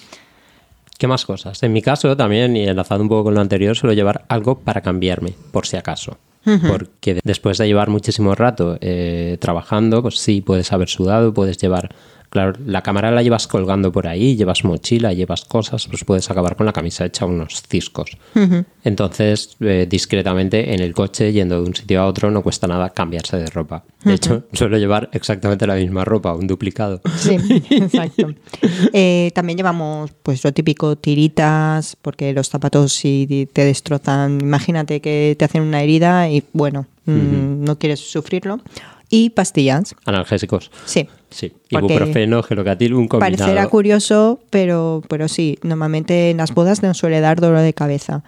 ¿Qué 0.98 1.06
más 1.06 1.24
cosas? 1.26 1.62
En 1.62 1.72
mi 1.72 1.82
caso 1.82 2.16
también, 2.16 2.56
y 2.56 2.66
enlazado 2.68 3.02
un 3.02 3.08
poco 3.08 3.24
con 3.24 3.34
lo 3.34 3.40
anterior, 3.40 3.76
suelo 3.76 3.92
llevar 3.94 4.24
algo 4.28 4.58
para 4.60 4.80
cambiarme, 4.80 5.34
por 5.50 5.66
si 5.66 5.76
acaso. 5.76 6.16
Porque 6.68 7.14
de- 7.14 7.20
después 7.24 7.58
de 7.58 7.66
llevar 7.66 7.88
muchísimo 7.90 8.34
rato 8.34 8.78
eh, 8.80 9.36
trabajando, 9.40 10.02
pues 10.02 10.18
sí, 10.18 10.40
puedes 10.40 10.72
haber 10.72 10.88
sudado, 10.88 11.34
puedes 11.34 11.58
llevar... 11.58 11.94
Claro, 12.36 12.52
la 12.66 12.82
cámara 12.82 13.10
la 13.10 13.22
llevas 13.22 13.46
colgando 13.46 13.90
por 13.90 14.06
ahí, 14.06 14.36
llevas 14.36 14.62
mochila, 14.62 15.14
llevas 15.14 15.46
cosas, 15.46 15.86
pues 15.88 16.04
puedes 16.04 16.30
acabar 16.30 16.54
con 16.54 16.66
la 16.66 16.72
camisa 16.74 17.06
hecha 17.06 17.24
unos 17.24 17.62
ciscos. 17.66 18.10
Entonces, 18.84 19.56
eh, 19.60 19.86
discretamente 19.88 20.74
en 20.74 20.80
el 20.80 20.92
coche, 20.92 21.32
yendo 21.32 21.62
de 21.62 21.66
un 21.66 21.74
sitio 21.74 22.02
a 22.02 22.06
otro, 22.06 22.30
no 22.30 22.42
cuesta 22.42 22.66
nada 22.66 22.90
cambiarse 22.90 23.38
de 23.38 23.46
ropa. 23.46 23.84
De 24.04 24.12
hecho, 24.12 24.44
suelo 24.52 24.76
llevar 24.76 25.08
exactamente 25.14 25.66
la 25.66 25.76
misma 25.76 26.04
ropa, 26.04 26.34
un 26.34 26.46
duplicado. 26.46 27.00
Sí, 27.16 27.36
exacto. 27.70 28.34
Eh, 28.92 29.30
también 29.34 29.56
llevamos, 29.56 30.10
pues 30.22 30.44
lo 30.44 30.52
típico, 30.52 30.94
tiritas, 30.96 31.96
porque 31.96 32.34
los 32.34 32.50
zapatos 32.50 32.92
si 32.92 33.48
te 33.50 33.64
destrozan, 33.64 34.42
imagínate 34.42 35.00
que 35.00 35.36
te 35.38 35.44
hacen 35.46 35.62
una 35.62 35.82
herida 35.82 36.28
y 36.28 36.44
bueno, 36.52 36.86
mm, 37.06 37.64
no 37.64 37.78
quieres 37.78 38.00
sufrirlo. 38.00 38.60
Y 39.08 39.30
pastillas, 39.30 39.94
Analgésicos. 40.04 40.70
sí. 40.84 41.08
Sí, 41.28 41.52
ibuprofeno, 41.70 42.42
gelocatil, 42.44 42.94
un 42.94 43.08
combinado. 43.08 43.36
Parecerá 43.36 43.66
curioso, 43.66 44.38
pero, 44.48 45.02
pero 45.08 45.26
sí, 45.26 45.58
normalmente 45.62 46.30
en 46.30 46.36
las 46.36 46.54
bodas 46.54 46.84
nos 46.84 46.98
suele 46.98 47.20
dar 47.20 47.40
dolor 47.40 47.60
de 47.60 47.74
cabeza. 47.74 48.22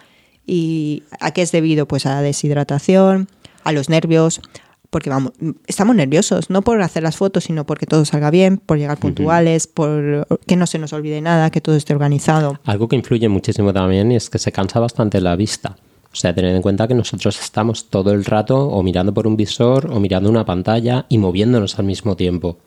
¿Y 0.45 1.03
a 1.19 1.31
qué 1.31 1.41
es 1.41 1.51
debido? 1.51 1.87
Pues 1.87 2.05
a 2.05 2.09
la 2.15 2.21
deshidratación, 2.21 3.29
a 3.63 3.71
los 3.71 3.87
nervios, 3.89 4.41
porque 4.89 5.09
vamos, 5.09 5.33
estamos 5.67 5.95
nerviosos, 5.95 6.49
no 6.49 6.61
por 6.61 6.81
hacer 6.81 7.03
las 7.03 7.15
fotos, 7.15 7.45
sino 7.45 7.65
porque 7.65 7.85
todo 7.85 8.03
salga 8.05 8.31
bien, 8.31 8.57
por 8.57 8.77
llegar 8.77 8.97
puntuales, 8.97 9.67
por 9.67 10.27
que 10.45 10.55
no 10.55 10.67
se 10.67 10.77
nos 10.77 10.91
olvide 10.93 11.21
nada, 11.21 11.51
que 11.51 11.61
todo 11.61 11.75
esté 11.75 11.93
organizado. 11.93 12.59
Algo 12.65 12.87
que 12.89 12.95
influye 12.95 13.29
muchísimo 13.29 13.71
también 13.73 14.11
es 14.11 14.29
que 14.29 14.39
se 14.39 14.51
cansa 14.51 14.79
bastante 14.79 15.21
la 15.21 15.35
vista. 15.35 15.77
O 16.19 16.21
sea, 16.21 16.35
tened 16.35 16.53
en 16.53 16.61
cuenta 16.61 16.85
que 16.85 16.93
nosotros 16.95 17.39
estamos 17.39 17.85
todo 17.89 18.11
el 18.11 18.25
rato 18.25 18.67
o 18.67 18.83
mirando 18.83 19.13
por 19.13 19.25
un 19.25 19.37
visor 19.37 19.89
o 19.89 20.01
mirando 20.01 20.29
una 20.29 20.43
pantalla 20.43 21.05
y 21.07 21.17
moviéndonos 21.17 21.79
al 21.79 21.85
mismo 21.85 22.17
tiempo. 22.17 22.57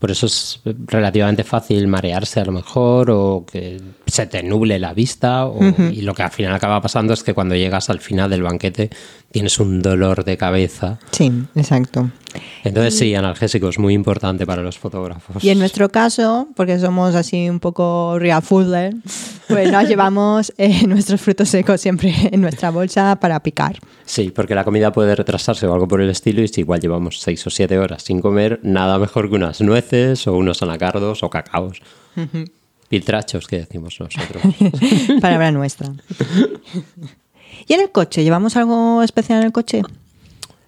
Por 0.00 0.10
eso 0.10 0.26
es 0.26 0.60
relativamente 0.86 1.44
fácil 1.44 1.86
marearse 1.86 2.40
a 2.40 2.44
lo 2.44 2.50
mejor 2.50 3.10
o 3.12 3.44
que 3.50 3.80
se 4.06 4.26
te 4.26 4.42
nuble 4.42 4.80
la 4.80 4.94
vista 4.94 5.46
o- 5.46 5.60
y 5.92 6.02
lo 6.02 6.12
que 6.12 6.24
al 6.24 6.30
final 6.32 6.52
acaba 6.52 6.80
pasando 6.80 7.12
es 7.14 7.22
que 7.22 7.34
cuando 7.34 7.54
llegas 7.54 7.88
al 7.88 8.00
final 8.00 8.30
del 8.30 8.42
banquete 8.42 8.90
tienes 9.30 9.58
un 9.58 9.82
dolor 9.82 10.24
de 10.24 10.36
cabeza. 10.36 10.98
Sí, 11.10 11.32
exacto. 11.54 12.10
Entonces 12.64 12.98
sí, 12.98 13.14
analgésico 13.14 13.68
es 13.68 13.78
muy 13.78 13.94
importante 13.94 14.46
para 14.46 14.62
los 14.62 14.78
fotógrafos. 14.78 15.42
Y 15.42 15.50
en 15.50 15.58
nuestro 15.58 15.88
caso, 15.90 16.48
porque 16.54 16.78
somos 16.78 17.14
así 17.14 17.48
un 17.48 17.60
poco 17.60 18.18
real 18.18 18.42
foodler, 18.42 18.94
pues 19.48 19.70
nos 19.70 19.84
llevamos 19.88 20.52
eh, 20.58 20.86
nuestros 20.86 21.20
frutos 21.20 21.48
secos 21.48 21.80
siempre 21.80 22.14
en 22.30 22.40
nuestra 22.40 22.70
bolsa 22.70 23.16
para 23.20 23.40
picar. 23.40 23.78
Sí, 24.04 24.30
porque 24.34 24.54
la 24.54 24.64
comida 24.64 24.92
puede 24.92 25.14
retrasarse 25.14 25.66
o 25.66 25.72
algo 25.72 25.88
por 25.88 26.00
el 26.00 26.10
estilo 26.10 26.42
y 26.42 26.48
si 26.48 26.62
igual 26.62 26.80
llevamos 26.80 27.20
seis 27.20 27.46
o 27.46 27.50
siete 27.50 27.78
horas 27.78 28.02
sin 28.02 28.20
comer, 28.20 28.60
nada 28.62 28.98
mejor 28.98 29.28
que 29.28 29.36
unas 29.36 29.60
nueces 29.60 30.26
o 30.26 30.34
unos 30.34 30.62
anacardos 30.62 31.22
o 31.22 31.30
cacaos. 31.30 31.80
Piltrachos, 32.88 33.46
que 33.46 33.58
decimos 33.58 33.98
nosotros. 34.00 34.42
Palabra 35.20 35.52
nuestra. 35.52 35.92
¿Y 37.66 37.72
en 37.74 37.80
el 37.80 37.90
coche? 37.90 38.22
¿Llevamos 38.22 38.56
algo 38.56 39.02
especial 39.02 39.40
en 39.40 39.46
el 39.46 39.52
coche? 39.52 39.82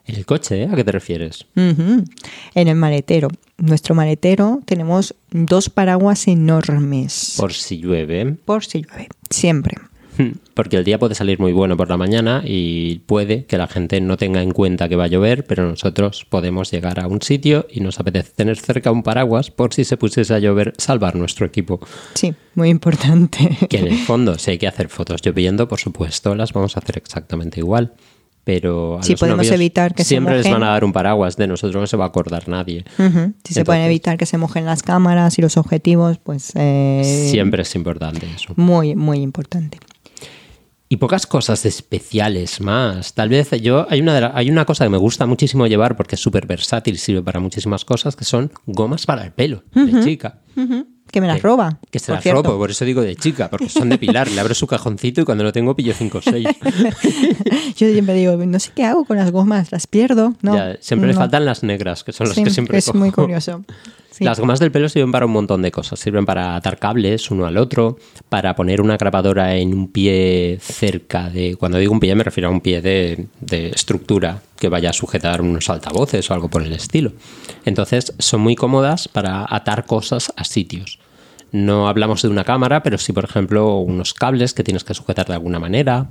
¿En 0.06 0.16
el 0.16 0.26
coche? 0.26 0.68
¿A 0.70 0.74
qué 0.74 0.84
te 0.84 0.92
refieres? 0.92 1.46
En 1.54 2.06
el 2.54 2.74
maletero. 2.74 3.28
Nuestro 3.58 3.94
maletero 3.94 4.60
tenemos 4.64 5.14
dos 5.30 5.70
paraguas 5.70 6.26
enormes. 6.26 7.34
Por 7.36 7.52
si 7.52 7.78
llueve. 7.78 8.32
Por 8.44 8.64
si 8.64 8.82
llueve. 8.82 9.08
Siempre. 9.28 9.76
Porque 10.54 10.76
el 10.76 10.84
día 10.84 10.98
puede 10.98 11.14
salir 11.14 11.38
muy 11.40 11.52
bueno 11.52 11.76
por 11.76 11.88
la 11.88 11.96
mañana 11.96 12.42
y 12.44 12.98
puede 13.06 13.46
que 13.46 13.56
la 13.56 13.66
gente 13.66 14.00
no 14.00 14.16
tenga 14.16 14.42
en 14.42 14.50
cuenta 14.52 14.88
que 14.88 14.96
va 14.96 15.04
a 15.04 15.06
llover, 15.08 15.46
pero 15.46 15.66
nosotros 15.68 16.26
podemos 16.28 16.70
llegar 16.70 17.00
a 17.00 17.06
un 17.06 17.22
sitio 17.22 17.66
y 17.70 17.80
nos 17.80 17.98
apetece 17.98 18.32
tener 18.36 18.58
cerca 18.58 18.90
un 18.90 19.02
paraguas 19.02 19.50
por 19.50 19.72
si 19.72 19.84
se 19.84 19.96
pusiese 19.96 20.34
a 20.34 20.38
llover, 20.38 20.74
salvar 20.76 21.16
nuestro 21.16 21.46
equipo. 21.46 21.80
Sí, 22.14 22.34
muy 22.54 22.68
importante. 22.68 23.56
Que 23.68 23.78
en 23.78 23.86
el 23.86 23.98
fondo, 24.06 24.36
si 24.38 24.50
hay 24.50 24.58
que 24.58 24.66
hacer 24.68 24.88
fotos 24.88 25.22
lloviendo, 25.22 25.66
por 25.68 25.78
supuesto, 25.80 26.34
las 26.34 26.52
vamos 26.52 26.76
a 26.76 26.80
hacer 26.80 26.98
exactamente 26.98 27.60
igual. 27.60 27.94
Pero 28.42 28.98
a 28.98 29.02
Si 29.02 29.12
los 29.12 29.20
podemos 29.20 29.50
evitar 29.50 29.94
que 29.94 30.02
se 30.02 30.08
siempre 30.10 30.36
les 30.38 30.46
mojen. 30.46 30.60
van 30.60 30.68
a 30.68 30.72
dar 30.72 30.82
un 30.84 30.92
paraguas, 30.94 31.36
de 31.36 31.46
nosotros 31.46 31.78
no 31.80 31.86
se 31.86 31.96
va 31.98 32.04
a 32.06 32.08
acordar 32.08 32.48
nadie. 32.48 32.84
Ujú. 32.98 33.34
Si 33.44 33.52
se 33.52 33.64
pueden 33.66 33.82
evitar 33.82 34.16
que 34.16 34.24
se 34.24 34.38
mojen 34.38 34.64
las 34.64 34.82
cámaras 34.82 35.38
y 35.38 35.42
los 35.42 35.58
objetivos, 35.58 36.18
pues 36.18 36.52
eh, 36.54 37.26
Siempre 37.30 37.62
es 37.62 37.74
importante 37.74 38.26
eso. 38.34 38.54
muy, 38.56 38.94
muy 38.96 39.18
importante. 39.18 39.78
Y 40.92 40.96
pocas 40.96 41.24
cosas 41.24 41.64
especiales 41.66 42.60
más. 42.60 43.14
Tal 43.14 43.28
vez 43.28 43.50
yo, 43.62 43.86
hay 43.88 44.00
una, 44.00 44.12
de 44.12 44.22
la- 44.22 44.32
hay 44.34 44.50
una 44.50 44.64
cosa 44.64 44.84
que 44.84 44.90
me 44.90 44.96
gusta 44.98 45.24
muchísimo 45.24 45.68
llevar 45.68 45.96
porque 45.96 46.16
es 46.16 46.20
súper 46.20 46.48
versátil, 46.48 46.98
sirve 46.98 47.22
para 47.22 47.38
muchísimas 47.38 47.84
cosas, 47.84 48.16
que 48.16 48.24
son 48.24 48.50
gomas 48.66 49.06
para 49.06 49.22
el 49.24 49.30
pelo, 49.30 49.62
de 49.72 50.02
chica. 50.02 50.40
Que 51.12 51.20
me 51.20 51.28
las 51.28 51.42
roba. 51.42 51.78
Que 51.92 52.00
se 52.00 52.10
las 52.10 52.20
cierto. 52.24 52.42
robo, 52.42 52.58
por 52.58 52.72
eso 52.72 52.84
digo 52.84 53.02
de 53.02 53.14
chica, 53.14 53.48
porque 53.48 53.68
son 53.68 53.88
de 53.88 53.98
pilar. 53.98 54.28
Le 54.32 54.40
abro 54.40 54.52
su 54.52 54.66
cajoncito 54.66 55.20
y 55.20 55.24
cuando 55.24 55.44
lo 55.44 55.52
tengo 55.52 55.76
pillo 55.76 55.94
5 55.96 56.18
o 56.18 56.22
6. 56.22 56.44
Yo 57.76 57.88
siempre 57.92 58.14
digo, 58.14 58.36
no 58.36 58.58
sé 58.58 58.72
qué 58.74 58.84
hago 58.84 59.04
con 59.04 59.16
las 59.16 59.30
gomas, 59.30 59.70
las 59.70 59.86
pierdo. 59.86 60.34
No, 60.42 60.56
siempre 60.80 61.06
le 61.08 61.14
no. 61.14 61.20
faltan 61.20 61.44
las 61.44 61.62
negras, 61.62 62.02
que 62.02 62.12
son 62.12 62.28
las 62.28 62.36
que 62.36 62.50
siempre 62.50 62.78
Es 62.78 62.86
cojo. 62.86 62.98
muy 62.98 63.12
curioso. 63.12 63.64
Las 64.20 64.38
gomas 64.38 64.60
del 64.60 64.70
pelo 64.70 64.88
sirven 64.88 65.12
para 65.12 65.26
un 65.26 65.32
montón 65.32 65.62
de 65.62 65.70
cosas. 65.70 65.98
Sirven 65.98 66.26
para 66.26 66.54
atar 66.54 66.78
cables 66.78 67.30
uno 67.30 67.46
al 67.46 67.56
otro, 67.56 67.98
para 68.28 68.54
poner 68.54 68.80
una 68.80 68.96
grabadora 68.96 69.56
en 69.56 69.72
un 69.72 69.88
pie 69.88 70.58
cerca 70.60 71.30
de... 71.30 71.56
Cuando 71.56 71.78
digo 71.78 71.92
un 71.92 72.00
pie 72.00 72.14
me 72.14 72.24
refiero 72.24 72.48
a 72.48 72.52
un 72.52 72.60
pie 72.60 72.82
de, 72.82 73.26
de 73.40 73.68
estructura 73.68 74.42
que 74.58 74.68
vaya 74.68 74.90
a 74.90 74.92
sujetar 74.92 75.40
unos 75.40 75.70
altavoces 75.70 76.30
o 76.30 76.34
algo 76.34 76.48
por 76.48 76.62
el 76.62 76.72
estilo. 76.72 77.12
Entonces 77.64 78.14
son 78.18 78.42
muy 78.42 78.56
cómodas 78.56 79.08
para 79.08 79.46
atar 79.48 79.86
cosas 79.86 80.32
a 80.36 80.44
sitios. 80.44 80.98
No 81.50 81.88
hablamos 81.88 82.22
de 82.22 82.28
una 82.28 82.44
cámara, 82.44 82.82
pero 82.82 82.98
sí, 82.98 83.12
por 83.12 83.24
ejemplo, 83.24 83.78
unos 83.78 84.14
cables 84.14 84.54
que 84.54 84.62
tienes 84.62 84.84
que 84.84 84.94
sujetar 84.94 85.26
de 85.26 85.34
alguna 85.34 85.58
manera 85.58 86.08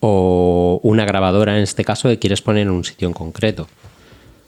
o 0.00 0.80
una 0.82 1.04
grabadora 1.04 1.56
en 1.56 1.62
este 1.62 1.84
caso 1.84 2.08
que 2.08 2.18
quieres 2.18 2.40
poner 2.40 2.62
en 2.62 2.70
un 2.70 2.84
sitio 2.84 3.06
en 3.08 3.14
concreto. 3.14 3.68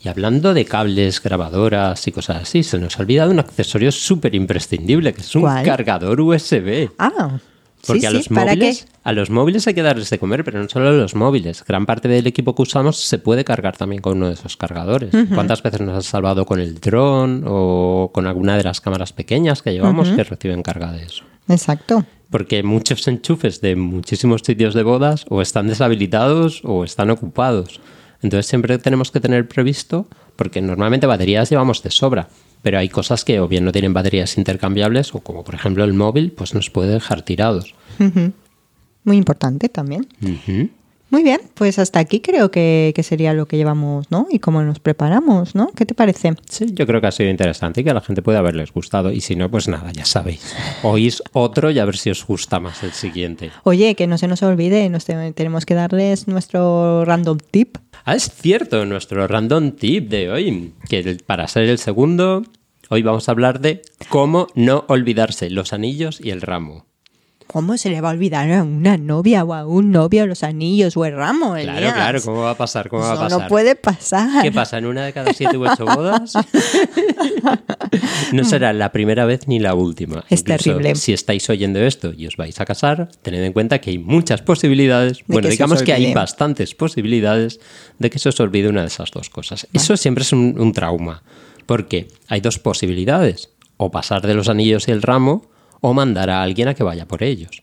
Y 0.04 0.08
hablando 0.08 0.52
de 0.52 0.64
cables, 0.64 1.22
grabadoras 1.22 2.06
y 2.08 2.12
cosas 2.12 2.42
así, 2.42 2.62
se 2.64 2.78
nos 2.78 2.98
ha 2.98 3.02
olvidado 3.02 3.30
un 3.30 3.38
accesorio 3.38 3.92
súper 3.92 4.34
imprescindible, 4.34 5.12
que 5.12 5.20
es 5.20 5.34
un 5.36 5.42
¿Cuál? 5.42 5.64
cargador 5.64 6.20
USB. 6.20 6.90
Ah, 6.98 7.38
Porque 7.86 8.00
sí, 8.00 8.06
a, 8.06 8.10
sí, 8.10 8.16
los 8.16 8.28
¿para 8.28 8.46
móviles, 8.54 8.84
qué? 8.84 8.92
a 9.04 9.12
los 9.12 9.30
móviles 9.30 9.66
hay 9.68 9.74
que 9.74 9.82
darles 9.82 10.10
de 10.10 10.18
comer, 10.18 10.42
pero 10.42 10.60
no 10.60 10.68
solo 10.68 10.88
a 10.88 10.92
los 10.92 11.14
móviles. 11.14 11.64
Gran 11.64 11.86
parte 11.86 12.08
del 12.08 12.26
equipo 12.26 12.54
que 12.56 12.62
usamos 12.62 12.96
se 12.96 13.18
puede 13.18 13.44
cargar 13.44 13.76
también 13.76 14.02
con 14.02 14.16
uno 14.16 14.26
de 14.26 14.34
esos 14.34 14.56
cargadores. 14.56 15.14
¿Cuántas 15.32 15.62
veces 15.62 15.80
nos 15.82 15.96
has 15.96 16.06
salvado 16.06 16.46
con 16.46 16.58
el 16.58 16.80
dron 16.80 17.44
o 17.46 18.10
con 18.12 18.26
alguna 18.26 18.56
de 18.56 18.64
las 18.64 18.80
cámaras 18.80 19.12
pequeñas 19.12 19.62
que 19.62 19.72
llevamos 19.72 20.08
que 20.10 20.24
reciben 20.24 20.64
carga 20.64 20.90
de 20.90 21.04
eso? 21.04 21.22
Exacto. 21.48 22.04
Porque 22.28 22.62
muchos 22.64 23.06
enchufes 23.06 23.60
de 23.60 23.76
muchísimos 23.76 24.40
sitios 24.44 24.74
de 24.74 24.82
bodas 24.82 25.26
o 25.28 25.42
están 25.42 25.68
deshabilitados 25.68 26.62
o 26.64 26.82
están 26.82 27.10
ocupados. 27.10 27.80
Entonces 28.22 28.46
siempre 28.46 28.78
tenemos 28.78 29.10
que 29.10 29.20
tener 29.20 29.48
previsto, 29.48 30.06
porque 30.36 30.60
normalmente 30.62 31.06
baterías 31.06 31.50
llevamos 31.50 31.82
de 31.82 31.90
sobra, 31.90 32.28
pero 32.62 32.78
hay 32.78 32.88
cosas 32.88 33.24
que 33.24 33.40
o 33.40 33.48
bien 33.48 33.64
no 33.64 33.72
tienen 33.72 33.92
baterías 33.92 34.38
intercambiables 34.38 35.14
o 35.14 35.20
como 35.20 35.42
por 35.44 35.54
ejemplo 35.54 35.82
el 35.84 35.92
móvil, 35.94 36.30
pues 36.32 36.54
nos 36.54 36.70
puede 36.70 36.92
dejar 36.92 37.22
tirados. 37.22 37.74
Muy 39.04 39.16
importante 39.16 39.68
también. 39.68 40.06
Ujú. 40.22 40.68
Muy 41.10 41.22
bien, 41.24 41.40
pues 41.52 41.78
hasta 41.78 41.98
aquí 41.98 42.20
creo 42.20 42.50
que, 42.50 42.92
que 42.96 43.02
sería 43.02 43.34
lo 43.34 43.44
que 43.46 43.58
llevamos, 43.58 44.10
¿no? 44.10 44.26
Y 44.30 44.38
cómo 44.38 44.62
nos 44.62 44.78
preparamos, 44.78 45.54
¿no? 45.54 45.68
¿Qué 45.76 45.84
te 45.84 45.92
parece? 45.94 46.32
Sí, 46.48 46.68
yo 46.72 46.86
creo 46.86 47.02
que 47.02 47.06
ha 47.08 47.12
sido 47.12 47.28
interesante 47.28 47.82
y 47.82 47.84
que 47.84 47.90
a 47.90 47.94
la 47.94 48.00
gente 48.00 48.22
puede 48.22 48.38
haberles 48.38 48.72
gustado. 48.72 49.12
Y 49.12 49.20
si 49.20 49.36
no, 49.36 49.50
pues 49.50 49.68
nada, 49.68 49.92
ya 49.92 50.06
sabéis. 50.06 50.54
Oís 50.82 51.22
otro 51.34 51.70
y 51.70 51.78
a 51.80 51.84
ver 51.84 51.98
si 51.98 52.08
os 52.08 52.26
gusta 52.26 52.60
más 52.60 52.82
el 52.82 52.92
siguiente. 52.92 53.50
Oye, 53.64 53.94
que 53.94 54.06
no 54.06 54.16
se 54.16 54.26
nos 54.26 54.42
olvide, 54.42 54.88
nos 54.88 55.04
te- 55.04 55.32
tenemos 55.32 55.66
que 55.66 55.74
darles 55.74 56.28
nuestro 56.28 57.04
random 57.04 57.36
tip. 57.50 57.76
Ah, 58.04 58.16
es 58.16 58.34
cierto, 58.34 58.84
nuestro 58.84 59.28
random 59.28 59.72
tip 59.72 60.08
de 60.08 60.28
hoy, 60.28 60.74
que 60.88 61.18
para 61.24 61.46
ser 61.46 61.64
el 61.64 61.78
segundo, 61.78 62.42
hoy 62.88 63.02
vamos 63.02 63.28
a 63.28 63.32
hablar 63.32 63.60
de 63.60 63.82
cómo 64.08 64.48
no 64.56 64.84
olvidarse 64.88 65.50
los 65.50 65.72
anillos 65.72 66.20
y 66.20 66.30
el 66.30 66.40
ramo. 66.40 66.86
¿Cómo 67.52 67.76
se 67.76 67.90
le 67.90 68.00
va 68.00 68.08
a 68.08 68.12
olvidar 68.12 68.50
a 68.50 68.62
una 68.62 68.96
novia 68.96 69.44
o 69.44 69.52
a 69.52 69.66
un 69.66 69.90
novio 69.90 70.26
los 70.26 70.42
anillos 70.42 70.96
o 70.96 71.04
el 71.04 71.14
ramo? 71.14 71.52
Claro, 71.52 71.92
claro, 71.92 72.22
¿cómo 72.22 72.40
va 72.40 72.52
a 72.52 72.56
pasar? 72.56 72.88
¿Cómo 72.88 73.02
va 73.02 73.12
a 73.12 73.16
pasar? 73.16 73.42
no 73.42 73.48
puede 73.48 73.76
pasar. 73.76 74.42
¿Qué 74.42 74.50
pasa? 74.50 74.78
¿En 74.78 74.86
una 74.86 75.04
de 75.04 75.12
cada 75.12 75.34
siete 75.34 75.58
u 75.58 75.68
ocho 75.68 75.84
bodas? 75.84 76.32
no 78.32 78.44
será 78.44 78.72
la 78.72 78.90
primera 78.90 79.26
vez 79.26 79.48
ni 79.48 79.58
la 79.58 79.74
última. 79.74 80.24
Es 80.30 80.40
Incluso 80.40 80.64
terrible. 80.64 80.94
Si 80.94 81.12
estáis 81.12 81.50
oyendo 81.50 81.78
esto 81.80 82.14
y 82.16 82.26
os 82.26 82.38
vais 82.38 82.58
a 82.58 82.64
casar, 82.64 83.10
tened 83.20 83.44
en 83.44 83.52
cuenta 83.52 83.82
que 83.82 83.90
hay 83.90 83.98
muchas 83.98 84.40
posibilidades. 84.40 85.18
De 85.18 85.24
bueno, 85.26 85.48
que 85.48 85.52
digamos 85.52 85.80
os 85.80 85.82
que 85.82 85.92
hay 85.92 86.14
bastantes 86.14 86.74
posibilidades 86.74 87.60
de 87.98 88.08
que 88.08 88.18
se 88.18 88.30
os 88.30 88.40
olvide 88.40 88.70
una 88.70 88.80
de 88.80 88.86
esas 88.86 89.10
dos 89.10 89.28
cosas. 89.28 89.68
Eso 89.74 89.98
siempre 89.98 90.22
es 90.22 90.32
un, 90.32 90.58
un 90.58 90.72
trauma. 90.72 91.22
Porque 91.66 92.08
hay 92.28 92.40
dos 92.40 92.58
posibilidades. 92.58 93.50
O 93.76 93.90
pasar 93.90 94.26
de 94.26 94.32
los 94.32 94.48
anillos 94.48 94.88
y 94.88 94.92
el 94.92 95.02
ramo, 95.02 95.51
o 95.82 95.92
mandar 95.92 96.30
a 96.30 96.42
alguien 96.42 96.68
a 96.68 96.74
que 96.74 96.82
vaya 96.82 97.06
por 97.06 97.22
ellos. 97.22 97.62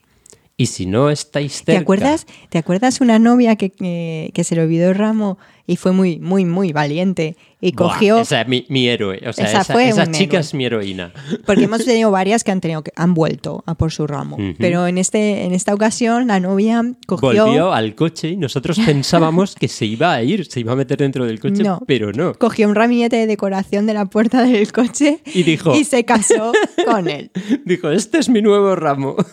Y 0.57 0.67
si 0.67 0.85
no 0.85 1.09
estáis 1.09 1.53
cerca... 1.53 1.71
¿Te 1.71 1.77
acuerdas? 1.77 2.27
¿Te 2.49 2.57
acuerdas 2.57 2.99
una 2.99 3.17
novia 3.17 3.55
que, 3.55 3.71
que, 3.71 4.29
que 4.33 4.43
se 4.43 4.55
le 4.55 4.61
olvidó 4.61 4.89
el 4.89 4.95
ramo 4.95 5.39
y 5.69 5.75
fue 5.75 5.91
muy, 5.91 6.19
muy, 6.19 6.45
muy 6.45 6.73
valiente 6.73 7.35
y 7.61 7.73
Buah, 7.73 7.89
cogió... 7.93 8.17
esa 8.19 8.41
es 8.41 8.47
mi, 8.47 8.65
mi 8.69 8.87
héroe. 8.87 9.21
O 9.27 9.33
sea, 9.33 9.45
Esa 9.45 9.61
esa, 9.61 9.73
fue 9.73 9.89
esa 9.89 10.07
chica 10.09 10.37
héroe. 10.37 10.39
es 10.39 10.53
mi 10.53 10.65
heroína. 10.65 11.11
Porque 11.45 11.65
hemos 11.65 11.83
tenido 11.85 12.09
varias 12.09 12.43
que 12.43 12.51
han 12.51 12.61
tenido 12.61 12.81
que 12.83 12.91
han 12.95 13.13
vuelto 13.13 13.63
a 13.67 13.75
por 13.75 13.91
su 13.91 14.07
ramo. 14.07 14.37
Ujú. 14.37 14.55
Pero 14.57 14.87
en 14.87 14.97
este, 14.97 15.43
en 15.43 15.53
esta 15.53 15.73
ocasión 15.73 16.25
la 16.27 16.39
novia 16.39 16.81
cogió. 17.05 17.45
Volvió 17.45 17.73
al 17.73 17.95
coche 17.95 18.29
y 18.29 18.37
nosotros 18.37 18.79
pensábamos 18.83 19.55
que 19.55 19.67
se 19.67 19.85
iba 19.85 20.13
a 20.13 20.23
ir, 20.23 20.45
se 20.45 20.61
iba 20.61 20.71
a 20.73 20.75
meter 20.75 20.97
dentro 20.97 21.25
del 21.25 21.39
coche, 21.39 21.61
No. 21.63 21.81
pero 21.85 22.11
no. 22.13 22.33
Cogió 22.33 22.67
un 22.67 22.75
ramillete 22.75 23.17
de 23.17 23.27
decoración 23.27 23.85
de 23.85 23.93
la 23.93 24.05
puerta 24.05 24.43
del 24.43 24.71
coche 24.71 25.19
Y 25.33 25.43
dijo- 25.43 25.75
y 25.75 25.83
se 25.83 26.03
casó 26.05 26.51
con 26.85 27.07
él. 27.09 27.29
Dijo, 27.65 27.91
este 27.91 28.17
es 28.19 28.29
mi 28.29 28.41
nuevo 28.41 28.75
ramo. 28.75 29.15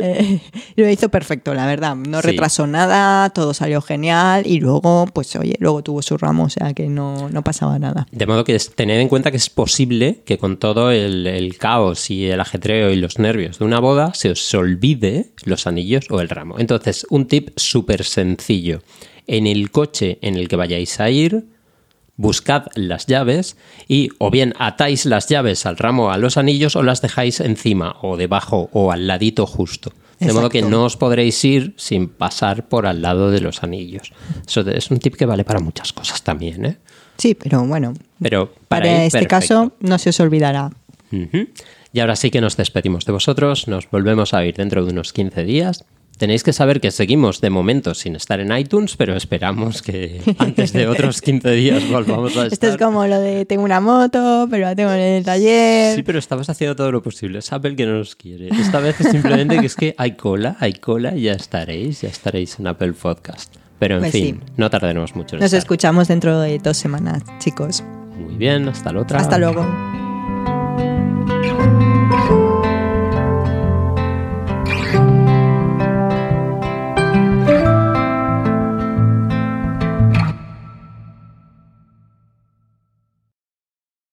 Eh, 0.00 0.40
lo 0.76 0.88
hizo 0.88 1.08
perfecto, 1.10 1.54
la 1.54 1.66
verdad. 1.66 1.94
No 1.96 2.20
Sí. 2.22 2.28
retrasó 2.28 2.66
nada, 2.66 3.30
todo 3.30 3.54
salió 3.54 3.80
genial 3.82 4.42
y 4.46 4.58
luego, 4.60 5.01
pues 5.06 5.34
oye, 5.36 5.56
luego 5.58 5.82
tuvo 5.82 6.02
su 6.02 6.16
ramo, 6.16 6.44
o 6.44 6.48
sea 6.48 6.74
que 6.74 6.88
no, 6.88 7.28
no 7.28 7.42
pasaba 7.42 7.78
nada. 7.78 8.06
De 8.10 8.26
modo 8.26 8.44
que 8.44 8.58
tened 8.58 9.00
en 9.00 9.08
cuenta 9.08 9.30
que 9.30 9.36
es 9.36 9.50
posible 9.50 10.22
que 10.24 10.38
con 10.38 10.56
todo 10.56 10.90
el, 10.90 11.26
el 11.26 11.58
caos 11.58 12.10
y 12.10 12.26
el 12.26 12.40
ajetreo 12.40 12.90
y 12.90 12.96
los 12.96 13.18
nervios 13.18 13.58
de 13.58 13.64
una 13.64 13.80
boda 13.80 14.14
se 14.14 14.30
os 14.30 14.54
olvide 14.54 15.30
los 15.44 15.66
anillos 15.66 16.06
o 16.10 16.20
el 16.20 16.28
ramo. 16.28 16.58
Entonces, 16.58 17.06
un 17.10 17.26
tip 17.26 17.50
súper 17.56 18.04
sencillo. 18.04 18.82
En 19.26 19.46
el 19.46 19.70
coche 19.70 20.18
en 20.22 20.36
el 20.36 20.48
que 20.48 20.56
vayáis 20.56 20.98
a 21.00 21.10
ir, 21.10 21.46
buscad 22.16 22.66
las 22.74 23.06
llaves 23.06 23.56
y 23.88 24.10
o 24.18 24.30
bien 24.30 24.54
atáis 24.58 25.06
las 25.06 25.28
llaves 25.28 25.66
al 25.66 25.76
ramo 25.76 26.10
a 26.10 26.18
los 26.18 26.36
anillos 26.36 26.76
o 26.76 26.82
las 26.82 27.02
dejáis 27.02 27.40
encima 27.40 27.96
o 28.02 28.16
debajo 28.16 28.68
o 28.72 28.92
al 28.92 29.06
ladito 29.06 29.46
justo. 29.46 29.92
De 30.26 30.32
modo 30.32 30.48
que 30.48 30.62
no 30.62 30.84
os 30.84 30.96
podréis 30.96 31.44
ir 31.44 31.74
sin 31.76 32.08
pasar 32.08 32.68
por 32.68 32.86
al 32.86 33.02
lado 33.02 33.30
de 33.30 33.40
los 33.40 33.62
anillos. 33.62 34.12
Eso 34.46 34.60
es 34.62 34.90
un 34.90 34.98
tip 34.98 35.16
que 35.16 35.26
vale 35.26 35.44
para 35.44 35.60
muchas 35.60 35.92
cosas 35.92 36.22
también, 36.22 36.64
¿eh? 36.64 36.78
Sí, 37.18 37.34
pero 37.34 37.64
bueno, 37.64 37.94
Pero 38.20 38.52
para, 38.68 38.84
para, 38.84 38.86
ir, 38.86 39.00
este 39.02 39.18
perfecto. 39.20 39.28
caso 39.28 39.72
no 39.80 39.98
se 39.98 40.10
os 40.10 40.20
olvidará. 40.20 40.70
Y 41.92 42.00
ahora 42.00 42.16
sí 42.16 42.30
que 42.30 42.40
nos 42.40 42.56
despedimos 42.56 43.04
de 43.04 43.12
vosotros. 43.12 43.68
Nos 43.68 43.90
volvemos 43.90 44.32
a 44.32 44.40
ver 44.40 44.54
dentro 44.54 44.84
de 44.84 44.92
unos 44.92 45.12
15 45.12 45.44
días. 45.44 45.84
Tenéis 46.22 46.44
que 46.44 46.52
saber 46.52 46.80
que 46.80 46.92
seguimos 46.92 47.40
de 47.40 47.50
momento 47.50 47.94
sin 47.94 48.14
estar 48.14 48.38
en 48.38 48.56
iTunes, 48.56 48.96
pero 48.96 49.16
esperamos 49.16 49.82
que 49.82 50.20
antes 50.38 50.72
de 50.72 50.86
otros 50.86 51.20
15 51.20 51.50
días 51.50 51.90
volvamos 51.90 52.36
a 52.36 52.46
estar. 52.46 52.52
Esto 52.52 52.68
es 52.68 52.76
como 52.76 53.04
lo 53.08 53.18
de 53.18 53.44
tengo 53.44 53.64
una 53.64 53.80
moto, 53.80 54.46
pero 54.48 54.66
la 54.66 54.76
tengo 54.76 54.92
en 54.92 55.00
el 55.00 55.24
taller. 55.24 55.96
Sí, 55.96 56.04
pero 56.04 56.20
estamos 56.20 56.48
haciendo 56.48 56.76
todo 56.76 56.92
lo 56.92 57.02
posible. 57.02 57.40
Es 57.40 57.52
Apple 57.52 57.74
que 57.74 57.86
no 57.86 57.94
nos 57.94 58.14
quiere. 58.14 58.50
Esta 58.50 58.78
vez 58.78 59.00
es 59.00 59.10
simplemente 59.10 59.58
que 59.58 59.66
es 59.66 59.74
que 59.74 59.96
hay 59.98 60.12
cola, 60.12 60.56
hay 60.60 60.74
cola 60.74 61.12
y 61.16 61.22
ya 61.22 61.32
estaréis, 61.32 62.02
ya 62.02 62.08
estaréis 62.10 62.56
en 62.60 62.68
Apple 62.68 62.92
Podcast. 62.92 63.56
Pero 63.80 63.96
en 63.96 64.02
Pues 64.02 64.12
fin, 64.12 64.40
sí. 64.46 64.52
no 64.56 64.70
tardaremos 64.70 65.16
mucho 65.16 65.34
en 65.34 65.40
Nos 65.40 65.46
estar. 65.46 65.58
escuchamos 65.58 66.06
dentro 66.06 66.38
de 66.38 66.56
dos 66.60 66.76
semanas, 66.76 67.24
chicos. 67.40 67.82
Muy 68.16 68.36
bien, 68.36 68.68
hasta 68.68 68.92
la 68.92 69.00
otra. 69.00 69.18
Hasta 69.18 69.38
luego. 69.38 69.66